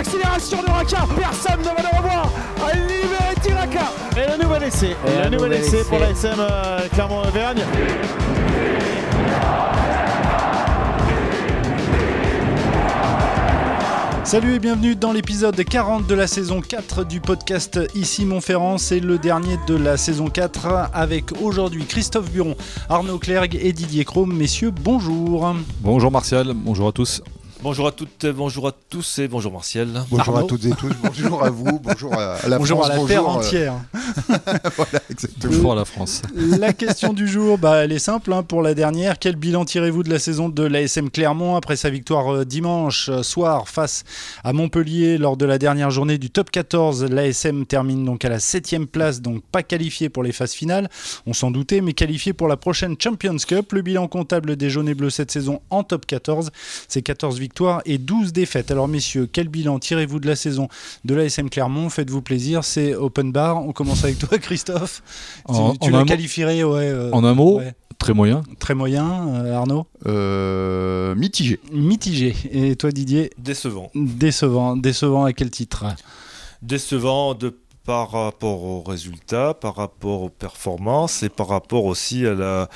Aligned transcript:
l'accélération 0.00 0.62
de 0.62 0.70
Raka. 0.70 1.06
Personne 1.14 1.60
ne 1.60 1.64
va 1.64 1.82
le 1.82 1.96
revoir. 1.98 2.30
À 2.66 2.74
libérer 2.74 3.34
Tiraka. 3.42 3.92
Et 4.16 4.30
le 4.30 4.42
nouvel 4.42 4.62
essai. 4.62 4.96
Et 5.06 5.10
le 5.10 5.18
un 5.18 5.30
nouvel 5.30 5.32
nouvel 5.32 5.52
essai 5.52 5.76
essai. 5.80 5.88
pour 5.88 5.98
la 5.98 6.10
SM 6.10 6.36
euh, 6.38 6.88
Clermont-Auvergne. 6.94 7.62
Salut 14.24 14.54
et 14.54 14.58
bienvenue 14.58 14.96
dans 14.96 15.12
l'épisode 15.12 15.62
40 15.62 16.06
de 16.06 16.14
la 16.14 16.26
saison 16.26 16.62
4 16.62 17.04
du 17.04 17.20
podcast 17.20 17.78
Ici 17.94 18.24
Montferrand. 18.24 18.78
C'est 18.78 19.00
le 19.00 19.18
dernier 19.18 19.58
de 19.66 19.74
la 19.74 19.98
saison 19.98 20.28
4 20.30 20.88
avec 20.94 21.32
aujourd'hui 21.42 21.84
Christophe 21.84 22.30
Buron, 22.30 22.56
Arnaud 22.88 23.18
Clergue 23.18 23.58
et 23.60 23.72
Didier 23.72 24.04
Chrome. 24.04 24.34
Messieurs, 24.34 24.70
bonjour. 24.70 25.54
Bonjour 25.80 26.10
Martial, 26.10 26.52
bonjour 26.54 26.88
à 26.88 26.92
tous. 26.92 27.22
Bonjour 27.62 27.88
à 27.88 27.92
toutes, 27.92 28.24
bonjour 28.24 28.68
à 28.68 28.72
tous 28.72 29.18
et 29.18 29.28
bonjour 29.28 29.52
Martial. 29.52 29.88
Bonjour 30.10 30.34
Arnaud. 30.34 30.46
à 30.46 30.48
toutes 30.48 30.64
et 30.64 30.70
tous, 30.70 30.94
bonjour 31.02 31.44
à 31.44 31.50
vous, 31.50 31.78
bonjour 31.78 32.14
à 32.14 32.38
la 32.48 32.56
bonjour 32.56 32.78
France, 32.78 32.90
à 32.90 32.94
la 32.94 32.98
bonjour, 32.98 33.08
terre 33.08 33.24
euh, 33.24 33.26
entière. 33.26 33.74
voilà, 34.76 35.02
exactement. 35.10 35.52
Toujours 35.52 35.72
à 35.72 35.74
la 35.74 35.84
France. 35.84 36.22
La 36.34 36.72
question 36.72 37.12
du 37.12 37.28
jour, 37.28 37.58
bah, 37.58 37.84
elle 37.84 37.92
est 37.92 37.98
simple 37.98 38.32
hein, 38.32 38.42
pour 38.42 38.62
la 38.62 38.72
dernière. 38.72 39.18
Quel 39.18 39.36
bilan 39.36 39.66
tirez-vous 39.66 40.02
de 40.02 40.08
la 40.08 40.18
saison 40.18 40.48
de 40.48 40.62
l'ASM 40.62 41.10
Clermont 41.10 41.54
après 41.54 41.76
sa 41.76 41.90
victoire 41.90 42.34
euh, 42.34 42.44
dimanche 42.46 43.10
euh, 43.10 43.22
soir 43.22 43.68
face 43.68 44.04
à 44.42 44.54
Montpellier 44.54 45.18
lors 45.18 45.36
de 45.36 45.44
la 45.44 45.58
dernière 45.58 45.90
journée 45.90 46.16
du 46.16 46.30
top 46.30 46.50
14 46.50 47.04
L'ASM 47.04 47.66
termine 47.66 48.06
donc 48.06 48.24
à 48.24 48.30
la 48.30 48.40
7 48.40 48.86
place, 48.90 49.20
donc 49.20 49.42
pas 49.52 49.62
qualifié 49.62 50.08
pour 50.08 50.22
les 50.22 50.32
phases 50.32 50.52
finales. 50.52 50.88
On 51.26 51.34
s'en 51.34 51.50
doutait, 51.50 51.82
mais 51.82 51.92
qualifié 51.92 52.32
pour 52.32 52.48
la 52.48 52.56
prochaine 52.56 52.96
Champions 52.98 53.36
Cup. 53.36 53.72
Le 53.72 53.82
bilan 53.82 54.08
comptable 54.08 54.56
des 54.56 54.70
jaunes 54.70 54.88
et 54.88 54.94
bleus 54.94 55.10
cette 55.10 55.30
saison 55.30 55.60
en 55.68 55.82
top 55.82 56.06
14, 56.06 56.50
c'est 56.88 57.02
14 57.02 57.38
victoires 57.38 57.49
et 57.84 57.98
12 57.98 58.32
défaites. 58.32 58.70
Alors 58.70 58.88
messieurs, 58.88 59.28
quel 59.30 59.48
bilan 59.48 59.78
tirez-vous 59.78 60.20
de 60.20 60.26
la 60.26 60.36
saison 60.36 60.68
de 61.04 61.14
l'ASM 61.14 61.48
Clermont? 61.50 61.88
Faites-vous 61.88 62.22
plaisir, 62.22 62.64
c'est 62.64 62.94
open 62.94 63.32
bar. 63.32 63.64
On 63.64 63.72
commence 63.72 64.04
avec 64.04 64.18
toi 64.18 64.38
Christophe. 64.38 65.02
En, 65.46 65.72
tu 65.72 65.88
tu 65.88 65.94
en 65.94 66.00
le 66.00 66.04
qualifierais 66.04 66.62
ouais, 66.62 66.88
euh, 66.88 67.10
en 67.12 67.24
un 67.24 67.34
mot, 67.34 67.58
ouais. 67.58 67.74
très 67.98 68.14
moyen. 68.14 68.42
Très 68.58 68.74
moyen, 68.74 69.28
euh, 69.28 69.54
Arnaud? 69.54 69.86
Euh, 70.06 71.14
mitigé. 71.14 71.60
Mitigé. 71.72 72.34
Et 72.52 72.76
toi, 72.76 72.90
Didier? 72.90 73.30
Décevant. 73.38 73.90
Décevant. 73.94 74.76
Décevant 74.76 75.24
à 75.24 75.32
quel 75.32 75.50
titre? 75.50 75.84
Décevant 76.62 77.34
de 77.34 77.56
par 77.86 78.10
rapport 78.10 78.62
aux 78.62 78.82
résultats, 78.82 79.54
par 79.54 79.74
rapport 79.74 80.22
aux 80.22 80.28
performances 80.28 81.22
et 81.22 81.28
par 81.28 81.48
rapport 81.48 81.86
aussi 81.86 82.26
à 82.26 82.34
la, 82.34 82.68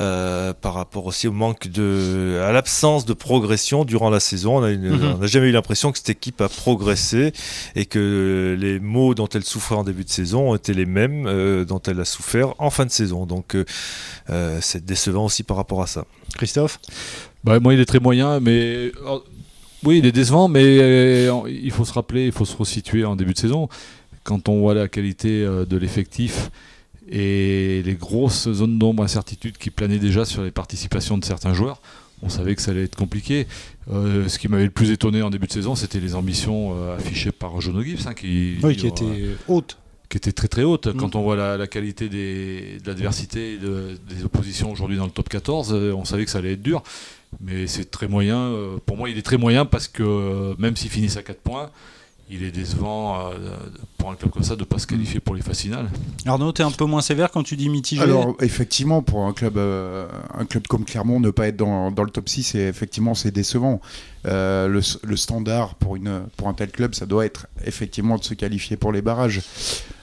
euh, 0.00 0.52
par 0.52 0.74
rapport 0.74 1.06
aussi 1.06 1.28
au 1.28 1.32
manque 1.32 1.68
de, 1.68 2.40
à 2.44 2.50
l'absence 2.52 3.04
de 3.06 3.12
progression 3.14 3.84
durant 3.84 4.10
la 4.10 4.20
saison. 4.20 4.58
On 4.58 4.62
a 4.64 4.70
une- 4.70 4.90
Mhm. 4.90 5.20
n'a 5.20 5.26
jamais 5.28 5.48
eu 5.48 5.52
l'impression 5.52 5.92
que 5.92 5.98
cette 5.98 6.10
équipe 6.10 6.40
a 6.40 6.48
progressé 6.48 7.32
et 7.76 7.86
que 7.86 8.56
les 8.60 8.80
maux 8.80 9.14
dont 9.14 9.28
elle 9.28 9.44
souffrait 9.44 9.76
en 9.76 9.84
début 9.84 10.04
de 10.04 10.10
saison 10.10 10.54
étaient 10.54 10.74
les 10.74 10.86
mêmes 10.86 11.26
euh, 11.26 11.64
dont 11.64 11.80
elle 11.86 12.00
a 12.00 12.04
souffert 12.04 12.54
en 12.58 12.70
fin 12.70 12.84
de 12.84 12.90
saison. 12.90 13.26
Donc 13.26 13.54
euh, 13.54 14.58
c'est 14.60 14.84
décevant 14.84 15.24
aussi 15.26 15.42
par 15.44 15.56
rapport 15.56 15.80
à 15.80 15.86
ça. 15.86 16.04
Christophe? 16.36 16.80
Bah, 17.44 17.60
moi, 17.60 17.72
il 17.72 17.80
est 17.80 17.86
très 17.86 18.00
moyen, 18.00 18.40
mais. 18.40 18.92
oh, 19.06 19.22
oui, 19.84 19.98
il 19.98 20.04
est 20.06 20.12
décevant, 20.12 20.46
mais 20.48 20.62
euh, 20.62 21.32
il 21.48 21.70
faut 21.70 21.86
se 21.86 21.92
rappeler, 21.94 22.26
il 22.26 22.32
faut 22.32 22.44
se 22.44 22.54
resituer 22.54 23.04
en 23.06 23.16
début 23.16 23.32
de 23.32 23.38
saison. 23.38 23.68
Quand 24.24 24.48
on 24.48 24.60
voit 24.60 24.74
la 24.74 24.88
qualité 24.88 25.42
euh, 25.44 25.64
de 25.64 25.76
l'effectif 25.76 26.50
et 27.10 27.82
les 27.84 27.94
grosses 27.94 28.50
zones 28.50 28.78
d'ombre, 28.78 29.02
incertitudes 29.02 29.58
qui 29.58 29.70
planaient 29.70 29.98
déjà 29.98 30.24
sur 30.24 30.42
les 30.42 30.50
participations 30.50 31.18
de 31.18 31.24
certains 31.24 31.54
joueurs, 31.54 31.80
on 32.22 32.28
savait 32.28 32.54
que 32.54 32.62
ça 32.62 32.70
allait 32.72 32.84
être 32.84 32.96
compliqué. 32.96 33.46
Euh, 33.90 34.28
ce 34.28 34.38
qui 34.38 34.48
m'avait 34.48 34.64
le 34.64 34.70
plus 34.70 34.90
étonné 34.90 35.22
en 35.22 35.30
début 35.30 35.46
de 35.46 35.52
saison, 35.52 35.74
c'était 35.74 36.00
les 36.00 36.14
ambitions 36.14 36.74
euh, 36.76 36.96
affichées 36.96 37.32
par 37.32 37.60
Jono 37.60 37.82
Gibbs, 37.82 38.06
hein, 38.06 38.14
qui, 38.14 38.56
Oui, 38.62 38.76
qui 38.76 38.86
euh, 38.86 38.90
était 38.90 39.26
haute. 39.48 39.78
qui 40.10 40.18
était 40.18 40.32
très 40.32 40.48
très 40.48 40.62
haute. 40.62 40.86
Mm. 40.86 40.96
Quand 40.98 41.16
on 41.16 41.22
voit 41.22 41.34
la, 41.36 41.56
la 41.56 41.66
qualité 41.66 42.08
des, 42.10 42.78
de 42.84 42.86
l'adversité 42.88 43.54
et 43.54 43.58
de- 43.58 43.98
des 44.14 44.22
oppositions 44.24 44.70
aujourd'hui 44.70 44.98
dans 44.98 45.06
le 45.06 45.10
top 45.10 45.30
14, 45.30 45.72
euh, 45.72 45.92
on 45.94 46.04
savait 46.04 46.26
que 46.26 46.30
ça 46.30 46.38
allait 46.38 46.52
être 46.52 46.62
dur. 46.62 46.82
Mais 47.40 47.66
c'est 47.66 47.90
très 47.90 48.06
moyen. 48.08 48.52
pour 48.86 48.96
moi, 48.96 49.08
il 49.08 49.16
est 49.16 49.22
très 49.22 49.36
moyen 49.38 49.64
parce 49.64 49.86
que 49.88 50.54
même 50.60 50.76
s'ils 50.76 50.90
finissent 50.90 51.16
à 51.16 51.22
4 51.22 51.38
points, 51.40 51.70
il 52.30 52.44
est 52.44 52.52
décevant 52.52 53.18
euh, 53.18 53.32
pour 53.98 54.10
un 54.10 54.14
club 54.14 54.30
comme 54.30 54.44
ça 54.44 54.54
de 54.54 54.60
ne 54.60 54.64
pas 54.64 54.78
se 54.78 54.86
qualifier 54.86 55.20
pour 55.20 55.34
les 55.34 55.42
phases 55.42 55.60
finales. 55.60 55.90
Arnaud, 56.26 56.52
t'es 56.52 56.62
un 56.62 56.70
peu 56.70 56.84
moins 56.84 57.00
sévère 57.02 57.30
quand 57.30 57.42
tu 57.42 57.56
dis 57.56 57.68
mitigé? 57.68 58.00
Alors 58.00 58.36
effectivement, 58.40 59.02
pour 59.02 59.24
un 59.26 59.32
club, 59.32 59.58
euh, 59.58 60.06
un 60.38 60.44
club 60.44 60.66
comme 60.68 60.84
Clermont, 60.84 61.18
ne 61.20 61.30
pas 61.30 61.48
être 61.48 61.56
dans, 61.56 61.90
dans 61.90 62.04
le 62.04 62.10
top 62.10 62.28
6, 62.28 62.42
c'est 62.44 62.58
effectivement 62.60 63.14
c'est 63.14 63.30
décevant. 63.32 63.80
Euh, 64.26 64.68
le, 64.68 64.80
le 65.02 65.16
standard 65.16 65.74
pour, 65.74 65.96
une, 65.96 66.22
pour 66.36 66.48
un 66.48 66.54
tel 66.54 66.70
club, 66.70 66.94
ça 66.94 67.06
doit 67.06 67.24
être 67.24 67.46
effectivement 67.64 68.16
de 68.16 68.24
se 68.24 68.34
qualifier 68.34 68.76
pour 68.76 68.92
les 68.92 69.02
barrages. 69.02 69.40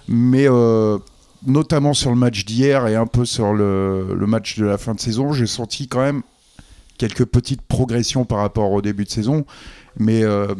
Mais 0.07 0.47
euh, 0.49 0.97
notamment 1.45 1.93
sur 1.93 2.09
le 2.09 2.15
match 2.17 2.45
d'hier 2.45 2.87
et 2.87 2.95
un 2.95 3.07
peu 3.07 3.25
sur 3.25 3.53
le, 3.53 4.15
le 4.15 4.27
match 4.27 4.57
de 4.57 4.65
la 4.65 4.77
fin 4.77 4.93
de 4.93 4.99
saison, 4.99 5.33
j'ai 5.33 5.47
senti 5.47 5.87
quand 5.87 6.01
même 6.01 6.23
quelques 6.97 7.25
petites 7.25 7.61
progressions 7.61 8.25
par 8.25 8.39
rapport 8.39 8.71
au 8.71 8.81
début 8.81 9.05
de 9.05 9.09
saison. 9.09 9.45
Mais 9.99 10.23
euh, 10.23 10.53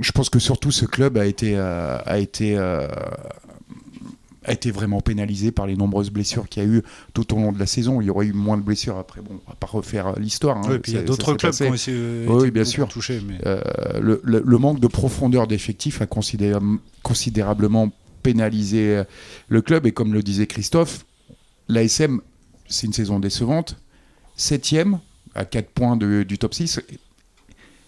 je 0.00 0.12
pense 0.12 0.30
que 0.30 0.38
surtout 0.38 0.70
ce 0.70 0.84
club 0.86 1.18
a 1.18 1.26
été, 1.26 1.56
euh, 1.56 1.98
a 2.04 2.18
été, 2.18 2.56
euh, 2.56 2.86
a 4.44 4.52
été 4.52 4.70
vraiment 4.70 5.00
pénalisé 5.00 5.50
par 5.52 5.66
les 5.66 5.76
nombreuses 5.76 6.10
blessures 6.10 6.48
qu'il 6.48 6.62
y 6.62 6.66
a 6.66 6.68
eu 6.68 6.82
tout 7.12 7.34
au 7.34 7.36
long 7.38 7.52
de 7.52 7.58
la 7.58 7.66
saison. 7.66 8.00
Il 8.00 8.06
y 8.06 8.10
aurait 8.10 8.26
eu 8.26 8.32
moins 8.32 8.56
de 8.56 8.62
blessures 8.62 8.96
après. 8.96 9.20
Bon, 9.20 9.40
on 9.46 9.50
va 9.50 9.56
pas 9.56 9.66
refaire 9.66 10.18
l'histoire. 10.18 10.56
hein. 10.58 10.78
Puis 10.82 10.92
il 10.92 10.94
y 10.94 10.98
a 10.98 11.02
d'autres 11.02 11.34
clubs 11.34 11.52
qui 11.52 11.62
ont 11.64 11.74
essayé, 11.74 12.26
Oui, 12.28 12.50
bien 12.50 12.64
sûr. 12.64 12.88
touchés. 12.88 13.20
Mais... 13.26 13.38
Le, 14.00 14.20
le- 14.24 14.42
le 14.46 14.58
manque 14.58 14.80
de 14.80 14.86
profondeur 14.86 15.46
d'effectifs 15.46 16.00
a 16.00 16.06
considéra- 16.06 16.60
considérablement 17.02 17.90
pénalisé 18.22 19.02
le 19.48 19.62
club. 19.62 19.86
Et 19.86 19.92
comme 19.92 20.12
le 20.14 20.22
disait 20.22 20.46
Christophe, 20.46 21.04
l'ASM, 21.68 22.20
c'est 22.68 22.86
une 22.86 22.92
saison 22.92 23.18
décevante. 23.20 23.76
Septième, 24.36 25.00
à 25.34 25.44
4 25.44 25.68
points 25.70 25.96
de- 25.96 26.22
du 26.22 26.38
top 26.38 26.54
6. 26.54 26.80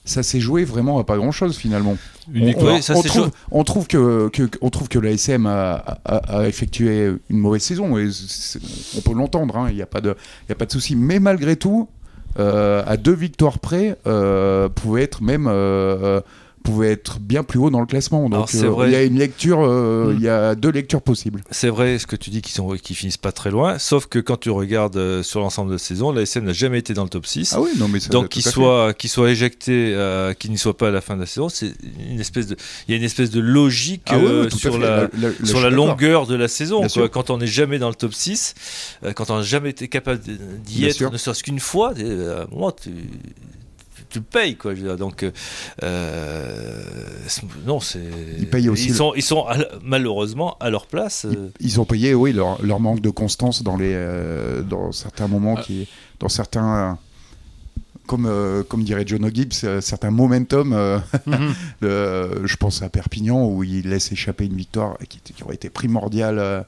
Ça 0.05 0.25
s'est 0.25 0.41
joué 0.41 0.65
vraiment 0.65 0.99
à 0.99 1.05
pas 1.05 1.17
grand-chose 1.17 1.57
finalement. 1.57 1.97
Une 2.33 2.43
On- 2.43 2.47
victoire. 2.47 2.75
Oui, 2.75 2.83
ça 2.83 2.95
on, 2.97 3.03
s'est 3.03 3.09
trouve, 3.09 3.31
on 3.53 3.63
trouve 3.65 3.87
que, 3.87 4.29
que- 4.31 4.51
on 4.61 4.69
trouve 4.71 4.89
que 4.89 4.99
l'ASM 4.99 5.47
a, 5.47 5.75
a- 6.05 6.39
a 6.41 6.49
effectué 6.49 7.13
une 7.31 7.39
mauvaise 7.39 7.63
saison 7.63 7.97
et 7.99 8.09
on 8.97 9.01
peut 9.01 9.15
l'entendre, 9.15 9.57
hein, 9.57 9.67
il 9.71 9.77
n'y 9.77 9.83
a 9.83 9.87
pas 9.87 10.01
de, 10.01 10.17
il 10.47 10.49
y 10.49 10.53
a 10.53 10.57
pas 10.57 10.67
de 10.67 10.73
souci. 10.73 10.97
Mais 10.97 11.21
malgré 11.21 11.55
tout, 11.55 11.89
euh, 12.41 12.83
à 12.87 12.97
deux 12.97 13.13
victoires 13.15 13.61
près, 13.61 13.97
euh, 14.09 14.69
pouvait 14.69 15.03
être 15.03 15.23
même 15.23 15.47
euh, 15.49 16.21
pouvait 16.63 16.91
être 16.93 17.19
bien 17.21 17.43
plus 17.43 17.59
haut 17.59 17.71
dans 17.71 17.81
le 17.81 17.87
classement. 17.87 18.29
Donc 18.29 18.55
euh, 18.55 18.85
il 18.87 18.93
y 18.93 18.97
a 18.97 19.03
une 19.03 19.19
lecture, 19.19 19.61
euh, 19.63 20.13
Mm. 20.13 20.17
il 20.17 20.23
y 20.23 20.29
a 20.29 20.55
deux 20.55 20.71
lectures 20.71 21.03
possibles. 21.03 21.43
C'est 21.51 21.69
vrai 21.69 21.99
ce 21.99 22.07
que 22.07 22.17
tu 22.17 22.31
dis 22.31 22.41
qu'ils 22.43 22.55
sont 22.55 22.69
qu'ils 22.77 22.97
finissent 22.97 23.17
pas 23.19 23.33
très 23.33 23.51
loin, 23.51 23.79
sauf 23.79 24.07
que 24.07 24.19
quand 24.19 24.39
tu 24.39 24.51
regardes 24.51 24.97
euh, 24.97 25.23
sur 25.23 25.41
l'ensemble 25.41 25.69
de 25.71 25.75
la 25.75 25.79
saison, 25.79 26.13
la 26.13 26.23
SM 26.23 26.45
n'a 26.45 26.53
jamais 26.53 26.79
été 26.79 26.95
dans 26.95 27.03
le 27.05 27.09
top 27.11 27.27
6. 27.27 27.53
Ah 27.57 27.61
oui, 27.61 27.71
non 27.79 27.89
mais 27.89 28.01
ça- 28.01 28.09
Donc 28.11 28.29
qu'il 28.31 28.47
à 28.47 28.51
soit, 28.51 28.95
qu'il 28.95 29.11
soit 29.11 29.31
éjecté, 29.31 29.97
qu'il 30.39 30.51
n'y 30.51 30.59
soit 30.59 30.77
pas 30.77 30.89
à 30.89 30.91
la 30.91 31.01
fin 31.01 31.17
de 31.17 31.21
la 31.21 31.27
saison, 31.27 31.49
c'est 31.49 31.73
une 32.11 32.21
espèce 32.21 32.47
de, 32.47 32.57
il 32.89 32.93
y 32.93 32.95
a 32.95 32.97
une 32.99 33.05
espèce 33.05 33.31
de 33.31 33.41
logique 33.41 34.03
Ah 34.07 34.19
oui, 34.19 34.47
à 34.47 34.51
sur 34.51 34.79
la, 34.79 35.09
sur 35.45 35.61
la 35.61 35.71
longueur 35.71 36.27
de 36.27 36.35
la 36.35 36.49
saison. 36.49 36.87
Quoi. 36.89 37.09
Quand 37.09 37.31
on 37.31 37.39
n'est 37.39 37.47
jamais 37.47 37.79
dans 37.79 37.89
le 37.89 37.95
top 37.95 38.15
6, 38.15 38.55
euh, 39.05 39.13
quand 39.13 39.31
on 39.31 39.37
n'a 39.37 39.43
jamais 39.43 39.71
été 39.71 39.89
capable 39.89 40.21
d'y 40.21 40.85
être, 40.85 40.95
sûr. 40.95 41.11
ne 41.13 41.17
serait-ce 41.17 41.43
qu'une 41.43 41.61
fois, 41.61 41.93
euh, 41.99 42.45
moi, 42.53 42.73
tu, 42.81 42.91
tu 44.13 44.19
le 44.19 44.25
payes. 44.25 44.57
Quoi, 44.57 44.75
je 44.75 44.81
veux 44.83 44.89
dire. 44.89 44.97
Donc, 44.97 45.25
euh, 45.83 46.83
c'est- 47.27 47.43
non, 47.67 47.81
c'est. 47.81 48.01
Ils 48.39 48.49
payent 48.49 48.69
aussi 48.69 48.87
Ils 48.87 48.91
le- 48.91 48.95
sont, 48.97 49.13
ils 49.15 49.23
sont 49.23 49.45
à 49.47 49.57
la- 49.59 49.69
malheureusement 49.83 50.57
à 50.61 50.71
leur 50.71 50.87
place. 50.87 51.25
euh, 51.25 51.49
Ils 51.61 51.81
ont 51.81 51.85
payé, 51.85 52.15
oui, 52.15 52.33
leur, 52.33 52.63
leur 52.63 52.81
manque 52.81 53.01
de 53.01 53.11
constance 53.11 53.63
dans, 53.63 53.77
les, 53.77 53.93
euh, 53.95 54.63
dans 54.63 54.93
certains 54.93 55.29
moments, 55.29 55.57
qui, 55.57 55.89
dans 56.21 56.29
certains, 56.29 56.75
euh, 56.77 56.93
comme, 58.07 58.27
euh, 58.27 58.63
comme 58.63 58.83
dirait 58.85 59.05
John 59.07 59.29
Gibbs, 59.33 59.53
euh, 59.65 59.81
certains 59.81 60.11
momentum. 60.11 60.73
euh, 60.73 60.99
Mhm. 61.27 61.55
je 61.83 62.57
pense 62.57 62.83
à 62.83 62.89
Perpignan 62.89 63.47
où 63.47 63.63
il 63.65 63.89
laisse 63.89 64.13
échapper 64.13 64.47
une 64.47 64.57
victoire 64.57 64.97
qui, 65.09 65.21
qui 65.21 65.43
aurait 65.45 65.55
été 65.55 65.71
primordiale 65.71 66.65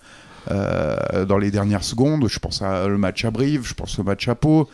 euh, 0.51 0.97
euh, 1.13 1.25
dans 1.25 1.39
les 1.39 1.51
dernières 1.51 1.85
secondes. 1.85 2.27
Je 2.29 2.39
pense 2.39 2.63
à 2.63 2.87
le 2.87 2.99
match 2.99 3.25
à 3.25 3.31
Brive, 3.31 3.63
je 3.65 3.75
pense 3.75 3.99
au 3.99 4.03
match 4.03 4.29
à 4.29 4.35
Pau. 4.35 4.69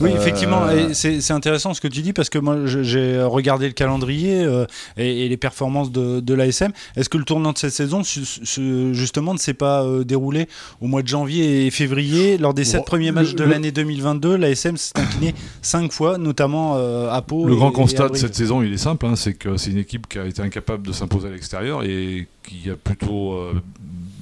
Oui, 0.00 0.10
Euh, 0.10 0.16
effectivement, 0.16 0.70
et 0.70 0.94
c'est 0.94 1.30
intéressant 1.32 1.74
ce 1.74 1.80
que 1.80 1.88
tu 1.88 2.02
dis 2.02 2.12
parce 2.12 2.28
que 2.30 2.38
moi 2.38 2.66
j'ai 2.66 3.20
regardé 3.22 3.66
le 3.66 3.72
calendrier 3.72 4.44
euh, 4.44 4.66
et, 4.96 5.24
et 5.26 5.28
les 5.28 5.36
performances 5.36 5.90
de, 5.90 6.20
de 6.20 6.34
l'ASM. 6.34 6.72
Est-ce 6.96 7.08
que 7.08 7.18
le 7.18 7.24
tournant 7.24 7.52
de 7.52 7.58
cette 7.58 7.72
saison, 7.72 8.02
su- 8.02 8.24
su- 8.24 8.94
justement, 8.94 9.32
ne 9.34 9.38
s'est 9.38 9.54
pas 9.54 9.82
euh, 9.84 10.04
déroulé 10.04 10.48
au 10.80 10.86
mois 10.86 11.02
de 11.02 11.08
janvier 11.08 11.66
et 11.66 11.70
février 11.70 12.38
Lors 12.38 12.54
des 12.54 12.64
sept 12.64 12.80
Bon, 12.80 12.84
premiers 12.84 13.06
le- 13.08 13.12
matchs 13.12 13.34
de 13.34 13.44
le- 13.44 13.50
l'année 13.50 13.72
2022, 13.72 14.36
l'ASM 14.36 14.76
s'est 14.76 14.92
incliné 14.96 15.34
cinq 15.62 15.92
fois, 15.92 16.18
notamment 16.18 16.74
euh, 16.76 17.10
à 17.10 17.22
Pau. 17.22 17.46
Le 17.46 17.54
et- 17.54 17.56
grand 17.56 17.72
constat 17.72 18.08
de 18.08 18.16
cette 18.16 18.34
saison, 18.34 18.62
il 18.62 18.72
est 18.72 18.76
simple, 18.78 19.06
hein, 19.06 19.16
c'est 19.16 19.34
que 19.34 19.56
c'est 19.56 19.70
une 19.70 19.78
équipe 19.78 20.06
qui 20.08 20.18
a 20.18 20.24
été 20.24 20.42
incapable 20.42 20.86
de 20.86 20.92
s'imposer 20.92 21.28
à 21.28 21.30
l'extérieur 21.30 21.82
et 21.84 22.28
qui 22.42 22.70
a 22.70 22.74
plutôt 22.76 23.32
euh, 23.34 23.52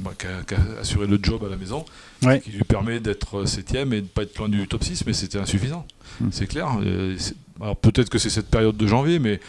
bah, 0.00 0.12
qui 0.18 0.26
a- 0.26 0.42
qui 0.46 0.54
a 0.54 0.84
assuré 0.94 1.06
le 1.06 1.18
job 1.22 1.44
à 1.44 1.48
la 1.48 1.56
maison, 1.56 1.84
Ouais. 2.22 2.40
qui 2.40 2.50
lui 2.50 2.64
permet 2.64 3.00
d'être 3.00 3.44
septième 3.46 3.92
et 3.92 3.96
de 3.96 4.02
ne 4.02 4.08
pas 4.08 4.22
être 4.22 4.38
loin 4.38 4.48
du 4.48 4.66
top 4.68 4.82
6, 4.84 5.04
mais 5.06 5.12
c'était 5.12 5.38
insuffisant. 5.38 5.86
Mm. 6.20 6.28
C'est 6.30 6.46
clair. 6.46 6.68
Euh, 6.82 7.16
Alors 7.60 7.76
peut-être 7.76 8.08
que 8.08 8.18
c'est 8.18 8.30
cette 8.30 8.48
période 8.48 8.76
de 8.76 8.86
janvier, 8.86 9.18
mais 9.18 9.40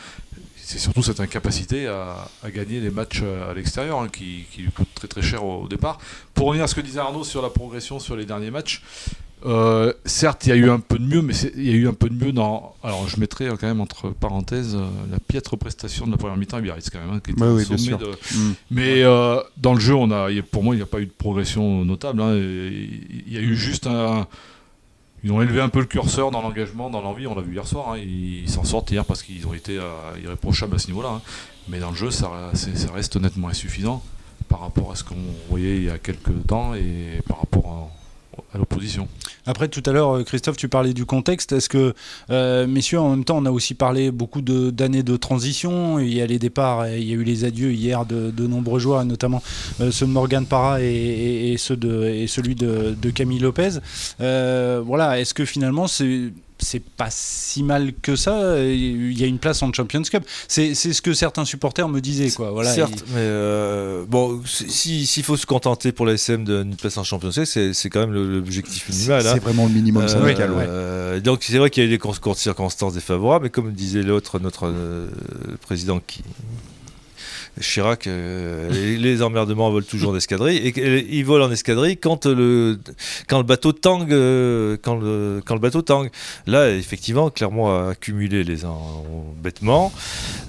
c'est 0.58 0.80
surtout 0.80 1.04
cette 1.04 1.20
incapacité 1.20 1.88
à, 1.88 2.28
à 2.44 2.50
gagner 2.52 2.80
les 2.80 2.90
matchs 2.90 3.22
à 3.22 3.54
l'extérieur 3.54 4.00
hein, 4.00 4.08
qui, 4.12 4.46
qui 4.52 4.62
lui 4.64 4.72
coûte 4.72 4.88
très 4.96 5.08
très 5.08 5.22
cher 5.22 5.44
au, 5.46 5.64
au 5.64 5.68
départ. 5.68 6.00
Pour 6.34 6.48
revenir 6.48 6.64
à 6.64 6.68
ce 6.68 6.76
que 6.76 6.82
disait 6.82 7.00
Arnaud 7.00 7.24
sur 7.24 7.42
la 7.42 7.50
progression 7.50 8.00
sur 8.00 8.16
les 8.16 8.26
derniers 8.26 8.52
matchs, 8.52 8.82
euh, 9.46 9.94
certes, 10.06 10.46
il 10.46 10.50
y 10.50 10.52
a 10.52 10.56
eu 10.56 10.70
un 10.70 10.80
peu 10.80 10.98
de 10.98 11.06
mieux, 11.06 11.22
mais 11.22 11.34
il 11.56 11.66
y 11.66 11.70
a 11.72 11.74
eu 11.76 11.88
un 11.88 11.94
peu 11.94 12.10
de 12.10 12.26
mieux 12.26 12.32
dans. 12.32 12.74
Alors, 12.84 13.08
je 13.08 13.20
mettrais 13.20 13.46
euh, 13.46 13.56
quand 13.60 13.68
même 13.68 13.82
entre 13.82 14.10
parenthèses 14.10 14.76
euh, 14.76 14.86
la 15.12 15.20
piètre 15.20 15.56
prestation 15.58 16.08
de 16.08 16.12
la 16.12 16.18
première 16.18 16.38
mi-temps 16.38 16.58
à 16.58 16.62
Biarritz, 16.62 16.90
quand 16.90 17.00
même, 17.00 17.12
hein, 17.12 17.20
qui 17.24 17.32
était 17.32 17.44
au 17.44 17.56
oui, 17.58 17.66
bien 17.68 17.78
sommet 17.78 17.90
sûr. 17.90 17.98
de- 18.00 18.06
Mm. 18.36 18.54
Mais 18.72 19.04
euh, 19.04 19.40
dans 19.58 19.74
le 19.76 19.80
jeu, 19.80 19.94
on 19.94 20.10
a, 20.12 20.30
pour 20.52 20.64
moi, 20.64 20.74
il 20.74 20.78
n'y 20.80 20.84
a 20.84 20.88
pas 20.88 21.00
eu 21.00 21.06
de 21.06 21.12
progression 21.12 21.86
notable. 21.86 22.22
hein, 22.22 22.34
Il 22.36 23.32
y 23.32 23.38
a 23.38 23.42
eu 23.42 23.56
juste 23.56 23.86
un. 23.88 24.28
Ils 25.24 25.32
ont 25.32 25.42
élevé 25.42 25.60
un 25.60 25.70
peu 25.70 25.80
le 25.80 25.86
curseur 25.86 26.30
dans 26.32 26.42
l'engagement, 26.42 26.90
dans 26.92 27.02
l'envie. 27.02 27.26
On 27.28 27.34
l'a 27.36 27.42
vu 27.42 27.54
hier 27.54 27.66
soir. 27.68 27.94
hein, 27.94 27.98
ils 27.98 28.50
s'en 28.50 28.64
sortent 28.64 28.92
hier 28.92 29.04
parce 29.06 29.24
qu'ils 29.24 29.46
ont 29.48 29.54
été 29.56 29.78
euh, 29.78 29.84
irréprochables 30.24 30.76
à 30.76 30.80
ce 30.80 30.88
niveau-là. 30.88 31.10
hein. 31.18 31.22
Mais 31.68 31.80
dans 31.80 31.90
le 31.90 31.96
jeu, 31.96 32.12
ça, 32.12 32.30
ça 32.54 32.92
reste 32.94 33.16
honnêtement 33.16 33.48
insuffisant 33.48 34.04
par 34.50 34.60
rapport 34.60 34.92
à 34.92 34.96
ce 34.96 35.04
qu'on 35.04 35.16
voyait 35.50 35.78
il 35.78 35.84
y 35.86 35.90
a 35.90 35.98
quelques 35.98 36.46
temps 36.48 36.76
et 36.76 37.22
par 37.28 37.40
rapport 37.40 37.66
à, 37.68 38.05
à 38.54 38.58
l'opposition. 38.58 39.08
Après, 39.48 39.68
tout 39.68 39.84
à 39.86 39.92
l'heure, 39.92 40.18
euh, 40.18 40.24
Christophe, 40.24 40.58
tu 40.58 40.70
parlais 40.70 40.94
du 40.94 41.06
contexte. 41.06 41.52
Est-ce 41.52 41.70
que, 41.70 41.94
euh, 42.30 42.66
messieurs, 42.68 43.00
en 43.00 43.12
même 43.12 43.24
temps, 43.24 43.38
on 43.38 43.46
a 43.46 43.52
aussi 43.52 43.76
parlé 43.76 44.12
beaucoup 44.12 44.42
d'années 44.42 45.04
de, 45.04 45.18
transition. 45.18 46.00
Il 46.00 46.14
y 46.14 46.22
a 46.22 46.26
les 46.26 46.40
départs, 46.40 46.90
il 46.90 47.04
y 47.04 47.12
a 47.12 47.16
eu 47.16 47.24
les 47.24 47.46
adieux 47.46 47.72
hier 47.72 48.06
de, 48.06 48.32
de 48.32 48.48
nombreux 48.48 48.80
joueurs, 48.80 49.06
notamment 49.06 49.42
euh, 49.80 49.92
ceux 49.92 50.06
de 50.06 50.12
Morgan 50.12 50.46
Parra 50.46 50.82
et, 50.82 51.56
ceux 51.58 51.78
et 52.06 52.28
celui 52.28 52.56
de, 52.56 52.96
de 53.00 53.10
Camille 53.10 53.40
Lopez. 53.40 53.80
Voilà, 54.20 55.20
est-ce 55.20 55.34
que 55.34 55.46
finalement, 55.46 55.88
c'est 55.88 56.32
c'est 56.60 56.82
pas 56.84 57.10
si 57.12 57.64
mal 57.64 57.94
que 58.02 58.16
ça. 58.16 58.58
Il 58.64 59.18
y 59.20 59.24
a 59.24 59.28
une 59.28 59.40
place 59.40 59.62
en 59.64 59.72
Champions 59.74 60.02
Cup. 60.04 60.24
C'est 60.48 60.74
c'est 60.74 60.94
ce 60.94 61.02
que 61.02 61.14
certains 61.14 61.46
supporters 61.46 61.88
me 61.90 62.00
disaient, 62.02 62.32
quoi. 62.32 62.52
Voilà. 62.52 62.74
Certes, 62.74 63.04
mais 63.10 63.16
euh, 63.20 64.04
bon, 64.08 64.42
si- 64.46 65.06
s'il 65.06 65.24
faut 65.24 65.38
se 65.38 65.46
contenter 65.46 65.92
pour 65.92 66.06
la 66.06 66.14
SM 66.14 66.44
d'une 66.46 66.76
place 66.76 66.98
en 66.98 67.04
Champions 67.04 67.30
League, 67.36 67.46
c'est 67.46 67.74
c'est 67.74 67.90
quand 67.90 68.00
même 68.02 68.14
l'objectif 68.14 68.90
minimal. 68.90 69.26
hein. 69.28 69.32
C'est 69.34 69.44
vraiment 69.44 69.66
le 69.66 69.74
minimum 69.74 70.04
Euh, 70.04 70.08
syndical. 70.08 70.52
ouais. 70.54 70.66
euh, 70.68 71.20
donc 71.20 71.44
c'est 71.44 71.58
vrai 71.58 71.70
qu'il 71.70 71.84
y 71.84 71.88
a 71.88 71.90
eu 71.94 71.98
des 71.98 72.00
circonstances 72.36 72.94
défavorables, 72.94 73.44
mais 73.46 73.50
comme 73.50 73.72
disait 73.74 74.04
l'autre, 74.04 74.40
notre 74.40 74.68
euh, 74.68 75.08
président 75.62 76.00
qui. 76.06 76.22
Chirac, 77.62 78.08
euh, 78.08 78.70
les, 78.72 78.98
les 79.06 79.22
emmerdements 79.22 79.70
volent 79.72 79.86
toujours 79.90 80.12
en 80.12 80.16
escadrille 80.16 80.58
et, 80.58 80.70
et 80.80 81.08
ils 81.18 81.26
volent 81.26 81.46
en 81.46 81.52
escadrille 81.52 81.98
quand 81.98 82.26
le 82.26 82.78
quand 83.28 83.38
le 83.38 83.44
bateau 83.44 83.72
tangue 83.72 84.12
euh, 84.12 84.78
quand 84.82 84.96
le 84.96 85.42
quand 85.46 85.54
le 85.56 85.60
bateau 85.62 85.82
tangue. 85.82 86.10
Là 86.48 86.70
effectivement 86.70 87.30
Clermont 87.30 87.68
a 87.70 87.90
accumulé 87.92 88.44
les 88.44 88.66
embêtements 88.66 89.92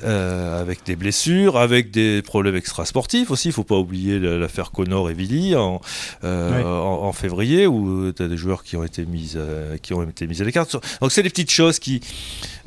euh, 0.05 0.61
avec 0.61 0.85
des 0.85 0.97
blessures, 0.97 1.57
avec 1.57 1.91
des 1.91 2.23
problèmes 2.23 2.57
extrasportifs 2.57 3.31
aussi. 3.31 3.49
Il 3.49 3.53
faut 3.53 3.65
pas 3.65 3.77
oublier 3.79 4.19
la- 4.19 4.37
l'affaire 4.39 4.71
Connor 4.71 5.11
et 5.11 5.15
Villy 5.15 5.55
en, 5.55 5.81
euh, 6.25 6.47
Ouais. 6.59 6.63
en, 6.65 7.07
en 7.09 7.13
février 7.13 7.67
où 7.67 8.13
tu 8.13 8.23
as 8.23 8.29
des 8.29 8.37
joueurs 8.37 8.63
qui 8.63 8.77
ont 8.77 8.85
été 8.85 9.05
mis 9.07 9.33
euh, 9.37 9.77
qui 9.79 9.95
ont 9.95 10.03
été 10.03 10.27
mis 10.27 10.41
à 10.41 10.45
l'écart. 10.45 10.67
Donc 11.01 11.13
c'est 11.13 11.23
des 11.23 11.31
petites 11.31 11.51
choses 11.51 11.79
qui 11.79 12.01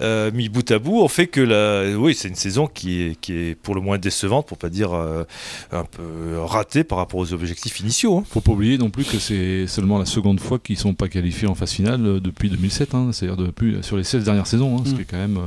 euh, 0.01 0.31
mis 0.31 0.49
bout 0.49 0.69
à 0.71 0.79
bout 0.79 1.01
ont 1.01 1.07
fait 1.07 1.27
que 1.27 1.41
la 1.41 1.97
oui 1.97 2.15
c'est 2.15 2.27
une 2.29 2.35
saison 2.35 2.67
qui 2.67 3.01
est 3.03 3.15
qui 3.19 3.33
est 3.33 3.55
pour 3.55 3.75
le 3.75 3.81
moins 3.81 3.97
décevante 3.97 4.28
pour 4.45 4.57
pas 4.57 4.69
dire 4.69 4.93
euh, 4.93 5.23
un 5.71 5.83
peu 5.83 6.39
ratée 6.39 6.83
par 6.83 6.97
rapport 6.99 7.19
aux 7.19 7.33
objectifs 7.33 7.79
initiaux. 7.79 8.17
hein. 8.19 8.23
faut 8.29 8.41
pas 8.41 8.51
oublier 8.51 8.77
non 8.77 8.89
plus 8.89 9.03
que 9.05 9.19
c'est 9.19 9.67
seulement 9.67 9.97
la 9.99 10.05
seconde 10.05 10.39
fois 10.39 10.59
qu'ils 10.59 10.77
sont 10.77 10.93
pas 10.93 11.07
qualifiés 11.07 11.47
en 11.47 11.55
phase 11.55 11.71
finale 11.71 12.05
euh, 12.05 12.19
depuis 12.19 12.49
2007, 12.49 12.95
hein, 12.95 13.09
c'est-à-dire 13.11 13.37
depuis 13.37 13.77
sur 13.81 13.97
les 13.97 14.03
16 14.03 14.23
dernières 14.25 14.47
saisons, 14.47 14.77
hein, 14.77 14.83
ce 14.85 14.91
Mm. 14.91 14.95
qui 14.95 15.01
est 15.01 15.05
quand 15.05 15.17
même 15.17 15.37
euh, 15.37 15.41